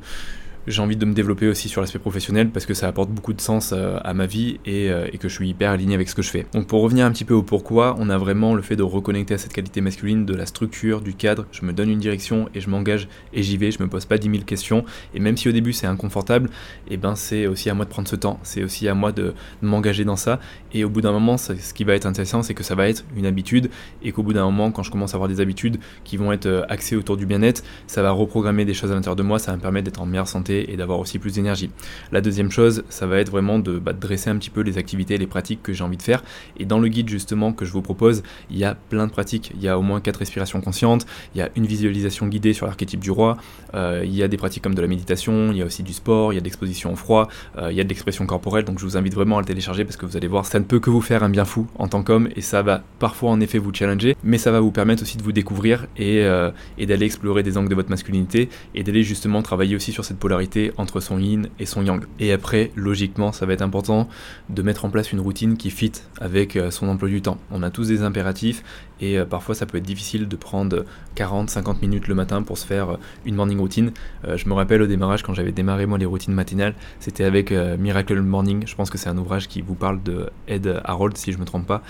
j'ai 0.68 0.82
envie 0.82 0.96
de 0.96 1.06
me 1.06 1.14
développer 1.14 1.48
aussi 1.48 1.70
sur 1.70 1.82
l'aspect 1.82 2.00
professionnel 2.00 2.50
parce 2.50 2.66
que 2.66 2.74
ça 2.74 2.88
apporte 2.88 3.10
beaucoup 3.10 3.34
de 3.34 3.42
sens 3.42 3.72
euh, 3.72 3.98
à 4.04 4.14
ma 4.14 4.26
vie 4.26 4.60
euh, 4.68 5.08
et, 5.12 5.18
que 5.18 5.30
je 5.30 5.34
suis 5.34 5.50
hyper 5.50 5.72
aligné 5.72 5.94
avec 5.94 6.10
ce 6.10 6.16
que 6.16 6.22
je 6.22 6.30
fais. 6.30 6.46
Donc 6.54 6.68
pour 6.68 6.82
revenir 6.82 7.06
un 7.06 7.12
petit 7.12 7.26
peu 7.26 7.34
au 7.34 7.44
pourquoi, 7.44 7.96
on 8.00 8.10
a 8.10 8.18
vraiment 8.18 8.56
le 8.56 8.62
fait 8.62 8.76
de 8.76 8.84
reconnecter 8.84 9.36
à 9.36 9.38
cette 9.38 9.54
qualité 9.54 9.82
masculine, 9.82 10.26
de 10.26 10.34
la 10.34 10.46
structure, 10.46 11.02
du 11.02 11.14
cadre. 11.14 11.46
Je 11.52 11.66
me 11.66 11.74
donne 11.74 11.90
une 11.90 12.00
direction 12.00 12.50
et 12.56 12.62
je 12.62 12.70
m'engage 12.70 13.08
et 13.34 13.44
j'y 13.44 13.58
vais. 13.58 13.72
Je 13.72 13.82
me 13.82 13.88
pose 13.88 14.06
pas 14.06 14.18
10 14.18 14.30
000 14.30 14.44
questions. 14.44 14.86
Et 15.14 15.20
même 15.20 15.38
si 15.38 15.50
au 15.50 15.52
début 15.52 15.74
c'est 15.74 15.88
inconfortable, 15.88 16.50
et 16.88 16.94
eh 16.96 16.98
ben 16.98 17.16
c'est 17.16 17.48
aussi 17.48 17.70
à 17.70 17.74
moi 17.74 17.86
de 17.86 17.90
prendre 17.90 18.08
ce 18.08 18.16
temps. 18.16 18.40
C'est 18.44 18.64
aussi 18.64 18.88
à 18.88 18.96
moi 18.96 19.12
de, 19.12 19.34
m'engager 19.62 20.06
dans 20.06 20.16
ça. 20.16 20.40
Et 20.74 20.84
au 20.84 20.90
bout 20.90 21.02
d'un 21.02 21.12
moment, 21.12 21.38
ce 21.38 21.74
qui 21.74 21.84
va 21.84 21.94
être 21.94 22.06
intéressant, 22.06 22.44
c'est 22.44 22.54
que 22.54 22.64
ça 22.64 22.76
va 22.76 22.90
être 22.90 23.06
une 23.16 23.26
habitude 23.26 23.70
et 24.04 24.12
qu'au 24.12 24.24
bout 24.24 24.34
d'un 24.34 24.46
moment, 24.46 24.72
quand 24.72 24.84
je 24.84 24.92
commence 24.92 25.14
à 25.14 25.18
avoir 25.18 25.30
des 25.30 25.42
habitudes 25.42 25.78
qui 26.04 26.18
vont 26.18 26.32
être 26.32 26.46
euh, 26.46 26.64
axées 26.70 26.96
autour 26.96 27.18
du 27.18 27.26
bien-être, 27.26 27.64
ça 27.88 28.02
va 28.02 28.12
reprogrammer 28.12 28.66
des 28.66 28.74
choses 28.74 28.92
à 28.92 28.96
l'intérieur 28.96 29.16
de 29.16 29.24
moi. 29.24 29.40
Ça 29.40 29.52
va 29.52 29.58
me 29.58 29.62
permettre 29.62 29.86
d'être 29.86 30.02
en 30.02 30.06
meilleure 30.06 30.28
santé 30.28 30.55
et 30.62 30.78
d'avoir 30.78 31.00
aussi 31.00 31.19
plus 31.19 31.34
d'énergie. 31.34 31.69
La 32.12 32.22
deuxième 32.22 32.52
chose, 32.52 32.84
ça 32.90 33.07
va 33.07 33.19
être 33.19 33.30
vraiment 33.30 33.60
de, 33.60 33.80
bah, 33.80 33.94
dresser 33.94 34.30
un 34.30 34.38
petit 34.38 34.50
peu 34.50 34.62
les 34.62 34.78
activités, 34.78 35.18
les 35.18 35.28
pratiques 35.28 35.62
que 35.63 35.74
j'ai 35.74 35.84
envie 35.84 35.98
de 35.98 36.02
faire. 36.02 36.24
Et 36.57 36.66
dans 36.66 36.80
le 36.80 36.88
guide 36.88 37.10
justement 37.10 37.54
que 37.54 37.66
je 37.66 37.72
vous 37.72 37.81
propose, 37.81 38.24
il 38.50 38.57
y 38.57 38.63
a 38.63 38.75
plein 38.75 39.07
de 39.07 39.12
pratiques. 39.12 39.52
Il 39.56 39.62
y 39.62 39.68
a 39.68 39.78
au 39.78 39.81
moins 39.81 40.02
quatre 40.02 40.18
respirations 40.18 40.62
conscientes, 40.62 41.06
il 41.34 41.40
y 41.40 41.42
a 41.42 41.50
une 41.56 41.66
visualisation 41.66 42.28
guidée 42.28 42.54
sur 42.54 42.66
l'archétype 42.66 43.00
du 43.00 43.12
roi, 43.12 43.38
euh, 43.74 44.04
il 44.06 44.16
y 44.16 44.24
a 44.24 44.28
des 44.28 44.38
pratiques 44.38 44.63
comme 44.63 44.75
de 44.75 44.81
la 44.81 44.88
méditation, 44.88 45.52
il 45.52 45.57
y 45.57 45.62
a 45.62 45.66
aussi 45.66 45.84
du 45.84 45.94
sport, 45.94 46.34
il 46.34 46.36
y 46.36 46.38
a 46.38 46.42
de 46.42 46.46
l'exposition 46.46 46.94
au 46.94 46.96
froid, 46.96 47.28
euh, 47.58 47.72
il 47.72 47.78
y 47.78 47.81
a 47.81 47.84
de 47.84 47.90
l'expression 47.90 48.25
corporelle. 48.25 48.66
Donc 48.66 48.80
je 48.80 48.86
vous 48.86 48.98
invite 48.98 49.13
vraiment 49.13 49.38
à 49.38 49.42
le 49.42 49.46
télécharger 49.46 49.86
parce 49.86 49.98
que 49.98 50.06
vous 50.06 50.18
allez 50.18 50.28
voir, 50.28 50.46
ça 50.46 50.60
ne 50.60 50.66
peut 50.66 50.80
que 50.80 50.90
vous 50.90 51.01
faire 51.01 51.24
un 51.24 51.30
bien 51.30 51.46
fou 51.46 51.68
en 51.75 51.88
tant 51.88 52.04
qu'homme 52.04 52.30
et 52.36 52.42
ça 52.42 52.62
va 52.62 52.84
parfois 53.00 53.31
en 53.31 53.40
effet 53.42 53.58
vous 53.58 53.74
challenger, 53.74 54.16
mais 54.24 54.38
ça 54.38 54.51
va 54.51 54.60
vous 54.60 54.72
permettre 54.72 55.04
aussi 55.04 55.18
de 55.18 55.24
vous 55.24 55.31
découvrir 55.31 55.88
et, 55.98 56.24
euh, 56.24 56.51
et 56.78 56.86
d'aller 56.86 57.06
explorer 57.06 57.44
des 57.44 57.58
angles 57.58 57.69
de 57.69 57.75
votre 57.75 57.90
masculinité 57.90 58.50
et 58.74 58.84
d'aller 58.84 59.04
justement 59.04 59.42
travailler 59.42 59.75
aussi 59.75 59.92
sur 59.92 60.06
cette 60.06 60.18
polarité 60.18 60.45
en 60.78 60.86
entre 60.86 61.00
son 61.00 61.20
yin 61.20 61.50
et 61.60 61.66
son 61.66 61.84
yang. 61.84 62.04
Et 62.20 62.32
après, 62.32 62.72
logiquement, 62.76 63.32
ça 63.32 63.46
va 63.46 63.54
être 63.54 63.62
important 63.62 64.08
de 64.50 64.62
mettre 64.62 64.86
en 64.86 64.90
place 64.90 65.12
une 65.12 65.20
routine 65.20 65.58
qui 65.58 65.72
fit 65.72 65.92
avec 66.22 66.56
euh, 66.56 66.70
son 66.70 66.88
emploi 66.88 67.10
du 67.10 67.22
temps. 67.22 67.38
On 67.52 67.64
a 67.64 67.72
tous 67.72 67.88
des 67.88 68.04
impératifs 68.04 68.64
et 69.02 69.18
euh, 69.18 69.26
parfois 69.26 69.56
ça 69.56 69.66
peut 69.66 69.78
être 69.78 69.84
difficile 69.86 70.28
de 70.28 70.36
prendre 70.36 70.86
40-50 71.16 71.82
minutes 71.82 72.08
le 72.08 72.16
matin 72.16 72.44
pour 72.44 72.58
se 72.58 72.66
faire 72.66 72.92
euh, 72.92 72.98
une 73.26 73.36
morning 73.36 73.60
routine. 73.60 73.92
je 74.28 74.50
me 74.50 74.54
rappelle 74.54 74.82
au 74.82 74.88
démarrage 74.88 75.24
quand 75.24 75.34
j'avais 75.34 75.52
démarré 75.52 75.86
moi 75.86 75.98
les 75.98 76.06
routines 76.06 76.34
matinales, 76.34 76.76
c'était 77.00 77.24
avec 77.24 77.52
Miracle 77.52 78.20
Morning. 78.22 78.64
Je 78.66 78.76
pense 78.76 78.90
que 78.90 78.98
c'est 78.98 79.10
un 79.10 79.18
ouvrage 79.18 79.48
qui 79.48 79.62
vous 79.62 79.76
parle 79.76 80.02
de 80.04 80.30
Ed 80.48 80.82
Harold 80.84 81.18
si 81.18 81.32
je 81.32 81.38
me 81.38 81.46
trompe 81.46 81.66
pas, 81.66 81.82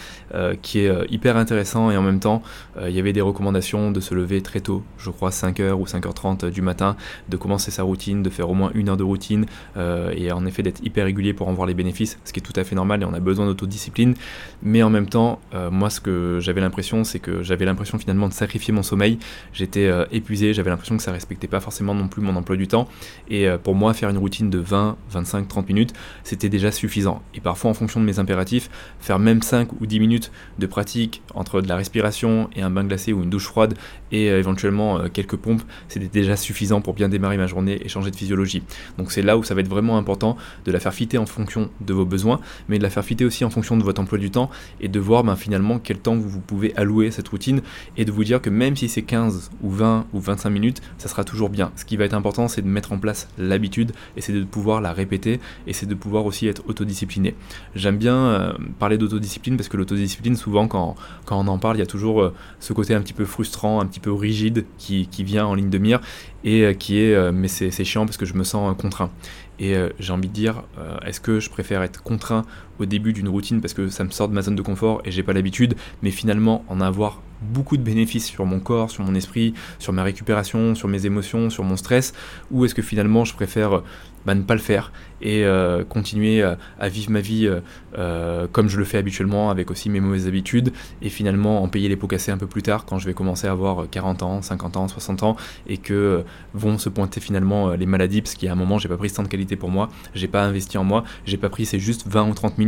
qui 0.62 0.80
est 0.80 1.12
hyper 1.12 1.38
intéressant 1.38 1.92
et 1.92 1.98
en 1.98 2.02
même 2.02 2.20
temps 2.20 2.42
il 2.82 2.92
y 2.92 3.00
avait 3.00 3.14
des 3.14 3.22
recommandations 3.22 3.92
de 3.92 4.00
se 4.00 4.14
lever 4.14 4.42
très 4.42 4.60
tôt, 4.60 4.84
je 4.98 5.10
crois 5.10 5.30
5h 5.30 5.72
ou 5.74 5.86
5h30 5.86 6.50
du 6.50 6.62
matin, 6.62 6.96
de 7.30 7.38
commencer 7.38 7.72
sa 7.72 7.84
routine, 7.84 8.24
de 8.24 8.30
faire 8.30 8.50
au 8.50 8.54
moins 8.54 8.72
une 8.74 8.90
heure 8.90 8.98
de 8.98 9.04
routine 9.04 9.46
euh, 9.78 10.12
et 10.16 10.32
en 10.32 10.46
effet 10.46 10.64
d'être 10.64 10.84
hyper 10.84 11.06
régulier 11.06 11.34
pour 11.34 11.48
en 11.48 11.54
voir 11.54 11.68
les 11.68 11.74
bénéfices, 11.74 12.20
ce 12.26 12.34
qui 12.34 12.40
est 12.40 12.44
tout 12.44 12.54
à 12.56 12.64
fait 12.64 12.76
normal 12.76 13.02
et 13.02 13.06
on 13.06 13.14
a 13.14 13.20
besoin 13.20 13.46
d'autodiscipline. 13.46 14.16
Mais 14.62 14.84
en 14.84 14.90
même 14.90 15.08
temps, 15.08 15.40
euh, 15.54 15.72
moi 15.72 15.90
ce 15.90 16.00
que 16.00 16.40
j'avais 16.42 16.62
l'impression, 16.62 16.95
c'est 17.04 17.20
que 17.20 17.44
j'avais 17.44 17.66
l'impression 17.66 17.98
finalement 17.98 18.28
de 18.28 18.34
sacrifier 18.34 18.74
mon 18.74 18.84
sommeil. 18.84 19.20
J'étais 19.54 19.86
euh, 19.86 20.06
épuisé, 20.12 20.54
j'avais 20.54 20.70
l'impression 20.70 20.98
que 20.98 21.04
ça 21.04 21.12
respectait 21.12 21.48
pas 21.48 21.60
forcément 21.60 21.94
non 21.94 22.08
plus 22.08 22.22
mon 22.22 22.36
emploi 22.36 22.56
du 22.56 22.68
temps. 22.68 22.88
Et 23.30 23.48
pour 23.64 23.76
moi, 23.76 23.94
faire 23.94 24.10
une 24.10 24.18
routine 24.18 24.50
de 24.50 24.60
20, 24.60 24.98
25, 25.10 25.48
30 25.48 25.68
minutes, 25.68 25.94
c'était 26.24 26.50
déjà 26.50 26.72
suffisant. 26.72 27.22
Et 27.34 27.42
parfois, 27.42 27.72
en 27.72 27.74
fonction 27.74 28.00
de 28.00 28.06
mes 28.06 28.20
impératifs, 28.20 28.70
faire 29.00 29.20
même 29.20 29.42
5 29.42 29.82
ou 29.82 29.86
10 29.86 30.00
minutes 30.00 30.32
de 30.60 30.66
pratique 30.66 31.22
entre 31.34 31.62
de 31.62 31.68
la 31.68 31.76
respiration 31.76 32.50
et 32.56 32.62
un 32.62 32.70
bain 32.70 32.84
glacé 32.84 33.14
ou 33.14 33.24
une 33.24 33.30
douche 33.30 33.46
froide 33.46 33.76
et 34.12 34.28
éventuellement 34.28 35.10
quelques 35.10 35.36
pompes, 35.36 35.64
c'était 35.88 36.08
déjà 36.08 36.36
suffisant 36.36 36.82
pour 36.82 36.94
bien 36.94 37.10
démarrer 37.10 37.38
ma 37.38 37.48
journée 37.48 37.80
et 37.84 37.90
changer 37.90 38.12
de 38.12 38.16
physiologie. 38.16 38.64
Donc 38.98 39.12
c'est 39.12 39.22
là 39.22 39.38
où 39.38 39.44
ça 39.44 39.56
va 39.56 39.62
être 39.62 39.68
vraiment 39.68 39.98
important 39.98 40.38
de 40.66 40.72
la 40.72 40.80
faire 40.80 40.94
fitter 40.94 41.18
en 41.18 41.26
fonction 41.26 41.70
de 41.82 41.94
vos 41.94 42.06
besoins, 42.06 42.40
mais 42.70 42.78
de 42.78 42.84
la 42.84 42.90
faire 42.90 43.04
fitter 43.04 43.26
aussi 43.26 43.44
en 43.46 43.50
fonction 43.50 43.78
de 43.78 43.84
votre 43.84 44.02
emploi 44.02 44.18
du 44.18 44.32
temps 44.32 44.50
et 44.80 44.88
de 44.88 45.00
voir 45.00 45.24
ben, 45.24 45.36
finalement 45.36 45.80
quel 45.80 46.00
temps 46.00 46.16
vous, 46.16 46.40
pouvez 46.40 46.76
allouer 46.76 46.85
à 46.86 47.12
cette 47.12 47.28
routine 47.28 47.62
et 47.98 48.06
de 48.06 48.12
vous 48.12 48.24
dire 48.24 48.42
que 48.42 48.50
même 48.50 48.76
si 48.76 48.88
c'est 48.88 49.02
15 49.02 49.52
ou 49.62 49.70
20 49.72 50.06
ou 50.14 50.20
25 50.20 50.50
minutes, 50.50 50.82
ça 50.98 51.10
sera 51.10 51.24
toujours 51.24 51.50
bien. 51.50 51.72
Ce 51.76 51.84
qui 51.84 51.98
va 51.98 52.06
être 52.06 52.14
important, 52.14 52.48
c'est 52.48 52.62
de 52.62 52.68
mettre 52.68 52.92
en 52.92 52.98
place 52.98 53.28
l'habitude 53.38 53.92
et 54.16 54.22
c'est 54.22 54.34
de 54.34 54.44
pouvoir 54.44 54.82
la 54.82 54.94
répéter 54.94 55.40
et 55.68 55.74
c'est 55.74 55.86
de 55.86 55.96
pouvoir 55.96 56.26
aussi 56.26 56.48
être 56.48 56.64
autodiscipliné. 56.68 57.36
J'aime 57.76 57.98
bien 57.98 58.16
euh, 58.16 58.54
parler 58.80 58.98
d'autodiscipline 58.98 59.58
parce 59.58 59.68
que 59.68 59.78
l'autodiscipline, 59.78 60.36
souvent 60.36 60.68
quand, 60.68 60.96
quand 61.26 61.40
on 61.40 61.48
en 61.48 61.58
parle, 61.58 61.78
il 61.78 61.80
y 61.80 61.84
a 61.84 61.88
toujours 61.88 62.22
euh, 62.22 62.34
ce 62.60 62.74
côté 62.74 62.94
un 62.94 63.02
petit 63.02 63.14
peu 63.14 63.26
frustrant, 63.26 63.82
un 63.82 63.86
petit 63.86 64.00
peu 64.00 64.14
rigide 64.14 64.66
qui, 64.78 65.08
qui 65.08 65.24
vient 65.24 65.46
en 65.46 65.56
ligne 65.56 65.70
de 65.70 65.78
mire 65.78 66.02
et 66.44 66.64
euh, 66.64 66.74
qui 66.74 67.00
est 67.00 67.16
mais 67.32 67.48
c'est 67.48 67.84
chiant 67.84 68.06
parce 68.06 68.18
que 68.18 68.26
je 68.26 68.36
me 68.36 68.44
sens 68.44 68.76
contraint. 68.78 69.10
Et 69.58 69.74
j'ai 70.00 70.12
envie 70.12 70.28
de 70.28 70.34
dire, 70.34 70.64
est-ce 71.06 71.22
que 71.22 71.40
je 71.40 71.50
préfère 71.50 71.82
être 71.82 72.04
contraint 72.04 72.44
au 72.80 72.86
début 72.86 73.14
d'une 73.14 73.30
routine 73.30 73.62
parce 73.62 73.74
que 73.74 73.88
ça 73.90 74.04
me 74.04 74.10
sort 74.10 74.28
de 74.28 74.34
ma 74.34 74.42
zone 74.42 74.56
de 74.56 74.62
confort 74.62 75.02
et 75.06 75.12
j'ai 75.12 75.24
pas 75.24 75.34
l'habitude, 75.34 75.76
mais 76.02 76.12
finalement 76.12 76.64
en 76.68 76.82
avoir 76.82 77.22
beaucoup 77.42 77.78
de 77.78 77.84
bénéfices 77.84 78.26
sur 78.26 78.46
mon 78.46 78.60
corps, 78.60 78.90
sur 78.90 79.04
mon 79.04 79.14
esprit, 79.16 79.54
sur 79.80 79.94
ma 79.94 80.04
récupération, 80.04 80.76
sur 80.76 80.88
mes 80.88 81.06
émotions, 81.06 81.50
sur 81.50 81.64
mon 81.64 81.78
stress, 81.78 82.14
ou 82.52 82.66
est-ce 82.66 82.76
que 82.76 82.82
finalement 82.82 83.26
je 83.26 83.34
préfère 83.34 83.82
bah, 84.26 84.34
ne 84.34 84.42
pas 84.42 84.56
le 84.56 84.60
faire 84.60 84.92
et 85.22 85.46
euh, 85.46 85.84
continuer 85.84 86.44
à, 86.44 86.90
vivre 86.90 87.12
ma 87.12 87.22
vie 87.22 87.48
euh, 87.48 87.62
euh, 87.98 88.48
comme 88.52 88.68
je 88.70 88.78
le 88.78 88.84
fais 88.84 88.98
habituellement 88.98 89.50
avec 89.50 89.72
aussi 89.72 89.90
mes 89.90 90.00
mauvaises 90.00 90.28
habitudes 90.28 90.74
et 91.02 91.10
finalement 91.10 91.64
en 91.64 91.68
payer 91.68 91.88
les 91.90 91.96
pots 91.96 92.08
cassés 92.08 92.32
un 92.32 92.38
peu 92.38 92.48
plus 92.48 92.64
tard 92.64 92.86
quand 92.86 92.98
je 92.98 93.06
vais 93.06 93.14
commencer 93.14 93.48
à 93.48 93.52
avoir 93.52 93.90
40 93.90 94.24
ans, 94.24 94.42
50 94.42 94.78
ans, 94.78 94.88
60 94.88 95.24
ans 95.24 95.36
et 95.68 95.78
que 95.78 96.24
vont 96.54 96.78
se 96.78 96.90
pointer 96.90 97.22
finalement 97.22 97.72
les 97.72 97.86
maladies 97.86 98.22
parce 98.22 98.36
qu'à 98.36 98.52
un 98.52 98.56
moment 98.56 98.80
j'ai 98.80 98.90
pas 98.90 98.98
pris 98.98 99.10
ce 99.10 99.16
temps 99.16 99.24
de 99.24 99.28
qualité 99.28 99.56
pour 99.56 99.70
moi, 99.70 99.90
j'ai 100.16 100.28
pas 100.28 100.44
investi 100.44 100.78
en 100.78 100.84
moi, 100.84 101.04
j'ai 101.26 101.38
pas 101.38 101.50
pris 101.50 101.66
ces 101.66 101.80
juste 101.80 102.08
20 102.08 102.30
ou 102.30 102.34
30 102.34 102.58
minutes 102.58 102.65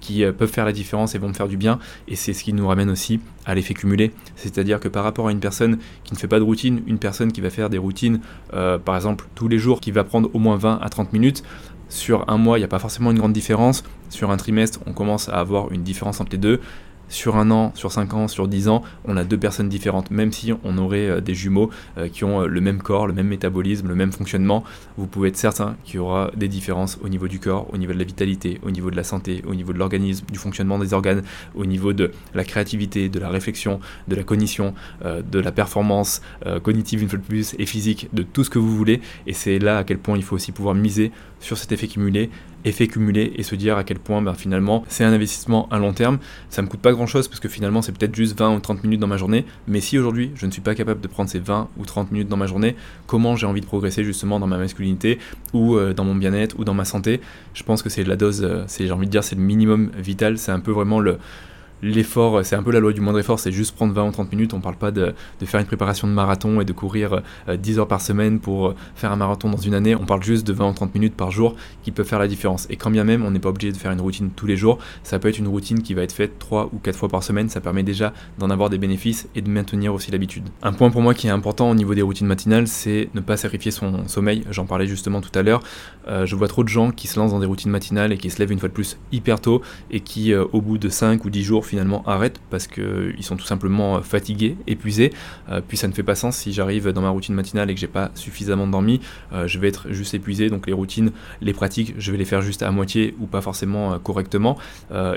qui 0.00 0.24
peuvent 0.32 0.50
faire 0.50 0.64
la 0.64 0.72
différence 0.72 1.14
et 1.14 1.18
vont 1.18 1.28
me 1.28 1.32
faire 1.32 1.48
du 1.48 1.56
bien 1.56 1.78
et 2.06 2.16
c'est 2.16 2.32
ce 2.32 2.44
qui 2.44 2.52
nous 2.52 2.66
ramène 2.66 2.90
aussi 2.90 3.20
à 3.44 3.54
l'effet 3.54 3.74
cumulé 3.74 3.88
cumulé. 3.88 4.12
C'est-à-dire 4.36 4.80
que 4.80 4.88
par 4.88 5.04
rapport 5.04 5.28
à 5.28 5.32
une 5.32 5.40
personne 5.40 5.78
qui 6.04 6.12
ne 6.12 6.18
fait 6.18 6.28
pas 6.28 6.38
de 6.38 6.44
routine, 6.44 6.82
une 6.86 6.98
personne 6.98 7.32
qui 7.32 7.40
va 7.40 7.50
faire 7.50 7.70
des 7.70 7.78
routines, 7.78 8.20
euh, 8.52 8.78
par 8.78 8.96
exemple 8.96 9.26
tous 9.34 9.48
les 9.48 9.58
jours, 9.58 9.80
qui 9.80 9.90
va 9.90 10.04
prendre 10.04 10.30
au 10.34 10.38
moins 10.38 10.56
20 10.56 10.80
à 10.82 10.88
30 10.88 11.12
minutes, 11.12 11.42
sur 11.88 12.28
un 12.28 12.36
mois, 12.36 12.58
il 12.58 12.60
n'y 12.60 12.66
a 12.66 12.68
pas 12.68 12.78
forcément 12.78 13.10
une 13.10 13.18
grande 13.18 13.32
différence. 13.32 13.82
Sur 14.10 14.30
un 14.30 14.36
trimestre, 14.36 14.80
on 14.86 14.92
commence 14.92 15.30
à 15.30 15.40
avoir 15.40 15.72
une 15.72 15.82
différence 15.82 16.20
entre 16.20 16.32
les 16.32 16.38
deux 16.38 16.60
sur 17.08 17.36
un 17.36 17.50
an, 17.50 17.72
sur 17.74 17.92
cinq 17.92 18.14
ans, 18.14 18.28
sur 18.28 18.48
dix 18.48 18.68
ans, 18.68 18.82
on 19.04 19.16
a 19.16 19.24
deux 19.24 19.38
personnes 19.38 19.68
différentes. 19.68 20.10
Même 20.10 20.32
si 20.32 20.52
on 20.64 20.78
aurait 20.78 21.08
euh, 21.08 21.20
des 21.20 21.34
jumeaux 21.34 21.70
euh, 21.96 22.08
qui 22.08 22.24
ont 22.24 22.42
euh, 22.42 22.46
le 22.46 22.60
même 22.60 22.82
corps, 22.82 23.06
le 23.06 23.12
même 23.12 23.28
métabolisme, 23.28 23.88
le 23.88 23.94
même 23.94 24.12
fonctionnement, 24.12 24.64
vous 24.96 25.06
pouvez 25.06 25.28
être 25.28 25.36
certain 25.36 25.76
qu'il 25.84 25.96
y 25.96 25.98
aura 25.98 26.30
des 26.36 26.48
différences 26.48 26.98
au 27.02 27.08
niveau 27.08 27.28
du 27.28 27.40
corps, 27.40 27.66
au 27.72 27.78
niveau 27.78 27.92
de 27.92 27.98
la 27.98 28.04
vitalité, 28.04 28.60
au 28.62 28.70
niveau 28.70 28.90
de 28.90 28.96
la 28.96 29.04
santé, 29.04 29.42
au 29.46 29.54
niveau 29.54 29.72
de 29.72 29.78
l'organisme, 29.78 30.26
du 30.30 30.38
fonctionnement 30.38 30.78
des 30.78 30.92
organes, 30.94 31.22
au 31.54 31.64
niveau 31.64 31.92
de 31.92 32.12
la 32.34 32.44
créativité, 32.44 33.08
de 33.08 33.18
la 33.18 33.28
réflexion, 33.28 33.80
de 34.08 34.16
la 34.16 34.22
cognition, 34.22 34.74
de 35.04 35.38
la 35.38 35.52
performance 35.52 36.20
cognitive 36.62 37.02
une 37.02 37.08
fois 37.08 37.18
de 37.18 37.24
plus 37.24 37.54
et 37.58 37.66
physique, 37.66 38.08
de 38.12 38.22
tout 38.22 38.44
ce 38.44 38.50
que 38.50 38.58
vous 38.58 38.74
voulez. 38.76 39.00
Et 39.26 39.32
c'est 39.32 39.58
là 39.58 39.78
à 39.78 39.84
quel 39.84 39.98
point 39.98 40.16
il 40.16 40.22
faut 40.22 40.36
aussi 40.36 40.52
pouvoir 40.52 40.74
miser 40.74 41.12
sur 41.40 41.56
cet 41.56 41.72
effet 41.72 41.86
cumulé, 41.86 42.30
effet 42.68 42.86
cumulé 42.86 43.32
et 43.36 43.42
se 43.42 43.54
dire 43.54 43.76
à 43.76 43.84
quel 43.84 43.98
point 43.98 44.22
ben, 44.22 44.34
finalement 44.34 44.84
c'est 44.88 45.04
un 45.04 45.12
investissement 45.12 45.68
à 45.70 45.78
long 45.78 45.92
terme. 45.92 46.18
Ça 46.50 46.62
me 46.62 46.68
coûte 46.68 46.80
pas 46.80 46.92
grand 46.92 47.06
chose 47.06 47.28
parce 47.28 47.40
que 47.40 47.48
finalement 47.48 47.82
c'est 47.82 47.92
peut-être 47.92 48.14
juste 48.14 48.38
20 48.38 48.56
ou 48.56 48.60
30 48.60 48.84
minutes 48.84 49.00
dans 49.00 49.06
ma 49.06 49.16
journée. 49.16 49.44
Mais 49.66 49.80
si 49.80 49.98
aujourd'hui 49.98 50.30
je 50.34 50.46
ne 50.46 50.50
suis 50.50 50.60
pas 50.60 50.74
capable 50.74 51.00
de 51.00 51.08
prendre 51.08 51.30
ces 51.30 51.38
20 51.38 51.68
ou 51.76 51.84
30 51.84 52.12
minutes 52.12 52.28
dans 52.28 52.36
ma 52.36 52.46
journée, 52.46 52.76
comment 53.06 53.36
j'ai 53.36 53.46
envie 53.46 53.60
de 53.60 53.66
progresser 53.66 54.04
justement 54.04 54.38
dans 54.40 54.46
ma 54.46 54.58
masculinité 54.58 55.18
ou 55.52 55.76
euh, 55.76 55.92
dans 55.92 56.04
mon 56.04 56.14
bien-être 56.14 56.58
ou 56.58 56.64
dans 56.64 56.74
ma 56.74 56.84
santé? 56.84 57.20
Je 57.54 57.62
pense 57.62 57.82
que 57.82 57.88
c'est 57.88 58.04
la 58.04 58.16
dose, 58.16 58.42
euh, 58.44 58.64
c'est 58.66 58.86
j'ai 58.86 58.92
envie 58.92 59.06
de 59.06 59.10
dire 59.10 59.24
c'est 59.24 59.36
le 59.36 59.42
minimum 59.42 59.90
vital. 59.96 60.38
C'est 60.38 60.52
un 60.52 60.60
peu 60.60 60.70
vraiment 60.70 61.00
le 61.00 61.18
l'effort, 61.82 62.44
c'est 62.44 62.56
un 62.56 62.62
peu 62.62 62.72
la 62.72 62.80
loi 62.80 62.92
du 62.92 63.00
moindre 63.00 63.18
effort, 63.18 63.38
c'est 63.38 63.52
juste 63.52 63.74
prendre 63.74 63.92
20 63.92 64.08
ou 64.08 64.10
30 64.10 64.32
minutes. 64.32 64.54
On 64.54 64.60
parle 64.60 64.76
pas 64.76 64.90
de, 64.90 65.14
faire 65.44 65.60
une 65.60 65.66
préparation 65.66 66.08
de 66.08 66.12
marathon 66.12 66.60
et 66.60 66.64
de 66.64 66.72
courir 66.72 67.22
10 67.48 67.76
euh, 67.76 67.80
heures 67.80 67.88
par 67.88 68.00
semaine 68.00 68.40
pour 68.40 68.68
euh, 68.68 68.74
faire 68.94 69.12
un 69.12 69.16
marathon 69.16 69.50
dans 69.50 69.58
une 69.58 69.74
année. 69.74 69.94
On 69.94 70.06
parle 70.06 70.22
juste 70.22 70.46
de 70.46 70.52
20 70.52 70.70
ou 70.70 70.72
30 70.72 70.94
minutes 70.94 71.14
par 71.14 71.30
jour 71.30 71.56
qui 71.82 71.90
peuvent 71.90 72.06
faire 72.06 72.18
la 72.18 72.28
différence. 72.28 72.66
Et 72.70 72.76
quand 72.76 72.90
bien 72.90 73.04
même, 73.04 73.24
on 73.24 73.30
n'est 73.30 73.38
pas 73.38 73.48
obligé 73.50 73.72
de 73.72 73.76
faire 73.76 73.92
une 73.92 74.00
routine 74.00 74.30
tous 74.34 74.46
les 74.46 74.56
jours, 74.56 74.78
ça 75.02 75.18
peut 75.18 75.28
être 75.28 75.38
une 75.38 75.48
routine 75.48 75.82
qui 75.82 75.94
va 75.94 76.02
être 76.02 76.12
faite 76.12 76.38
3 76.38 76.70
ou 76.72 76.78
4 76.78 76.96
fois 76.96 77.08
par 77.08 77.22
semaine. 77.22 77.48
Ça 77.48 77.60
permet 77.60 77.82
déjà 77.82 78.12
d'en 78.38 78.50
avoir 78.50 78.70
des 78.70 78.78
bénéfices 78.78 79.28
et 79.34 79.42
de 79.42 79.50
maintenir 79.50 79.94
aussi 79.94 80.10
l'habitude. 80.10 80.44
Un 80.62 80.72
point 80.72 80.90
pour 80.90 81.02
moi 81.02 81.14
qui 81.14 81.26
est 81.26 81.30
important 81.30 81.70
au 81.70 81.74
niveau 81.74 81.94
des 81.94 82.02
routines 82.02 82.26
matinales, 82.26 82.66
c'est 82.66 83.08
ne 83.14 83.20
pas 83.20 83.36
sacrifier 83.36 83.70
son 83.70 84.06
sommeil. 84.08 84.44
J'en 84.50 84.66
parlais 84.66 84.86
justement 84.86 85.20
tout 85.20 85.36
à 85.36 85.42
l'heure. 85.42 85.62
Euh, 86.08 86.26
je 86.26 86.34
vois 86.36 86.48
trop 86.48 86.64
de 86.64 86.68
gens 86.68 86.90
qui 86.90 87.06
se 87.06 87.18
lancent 87.18 87.32
dans 87.32 87.40
des 87.40 87.46
routines 87.46 87.70
matinales 87.70 88.12
et 88.12 88.18
qui 88.18 88.30
se 88.30 88.38
lèvent 88.38 88.52
une 88.52 88.58
fois 88.58 88.68
de 88.68 88.74
plus 88.74 88.98
hyper 89.12 89.40
tôt 89.40 89.62
et 89.90 90.00
qui, 90.00 90.34
au 90.34 90.60
bout 90.60 90.78
de 90.78 90.88
5 90.88 91.24
ou 91.24 91.30
10 91.30 91.42
jours, 91.42 91.66
finalement 91.68 92.02
arrêtent 92.06 92.40
parce 92.50 92.66
qu'ils 92.66 93.22
sont 93.22 93.36
tout 93.36 93.46
simplement 93.46 93.96
euh, 93.96 94.00
fatigués, 94.00 94.56
épuisés. 94.66 95.12
Euh, 95.50 95.60
puis 95.66 95.76
ça 95.76 95.86
ne 95.88 95.92
fait 95.92 96.02
pas 96.02 96.14
sens 96.14 96.36
si 96.36 96.52
j'arrive 96.52 96.88
dans 96.88 97.02
ma 97.02 97.10
routine 97.10 97.34
matinale 97.34 97.70
et 97.70 97.74
que 97.74 97.80
j'ai 97.80 97.86
pas 97.86 98.10
suffisamment 98.14 98.66
dormi, 98.66 99.00
euh, 99.32 99.46
je 99.46 99.58
vais 99.58 99.68
être 99.68 99.92
juste 99.92 100.14
épuisé. 100.14 100.48
Donc 100.48 100.66
les 100.66 100.72
routines, 100.72 101.12
les 101.40 101.52
pratiques, 101.52 101.94
je 101.98 102.10
vais 102.10 102.18
les 102.18 102.24
faire 102.24 102.42
juste 102.42 102.62
à 102.62 102.70
moitié 102.70 103.14
ou 103.20 103.26
pas 103.26 103.40
forcément 103.40 103.98
correctement. 103.98 104.56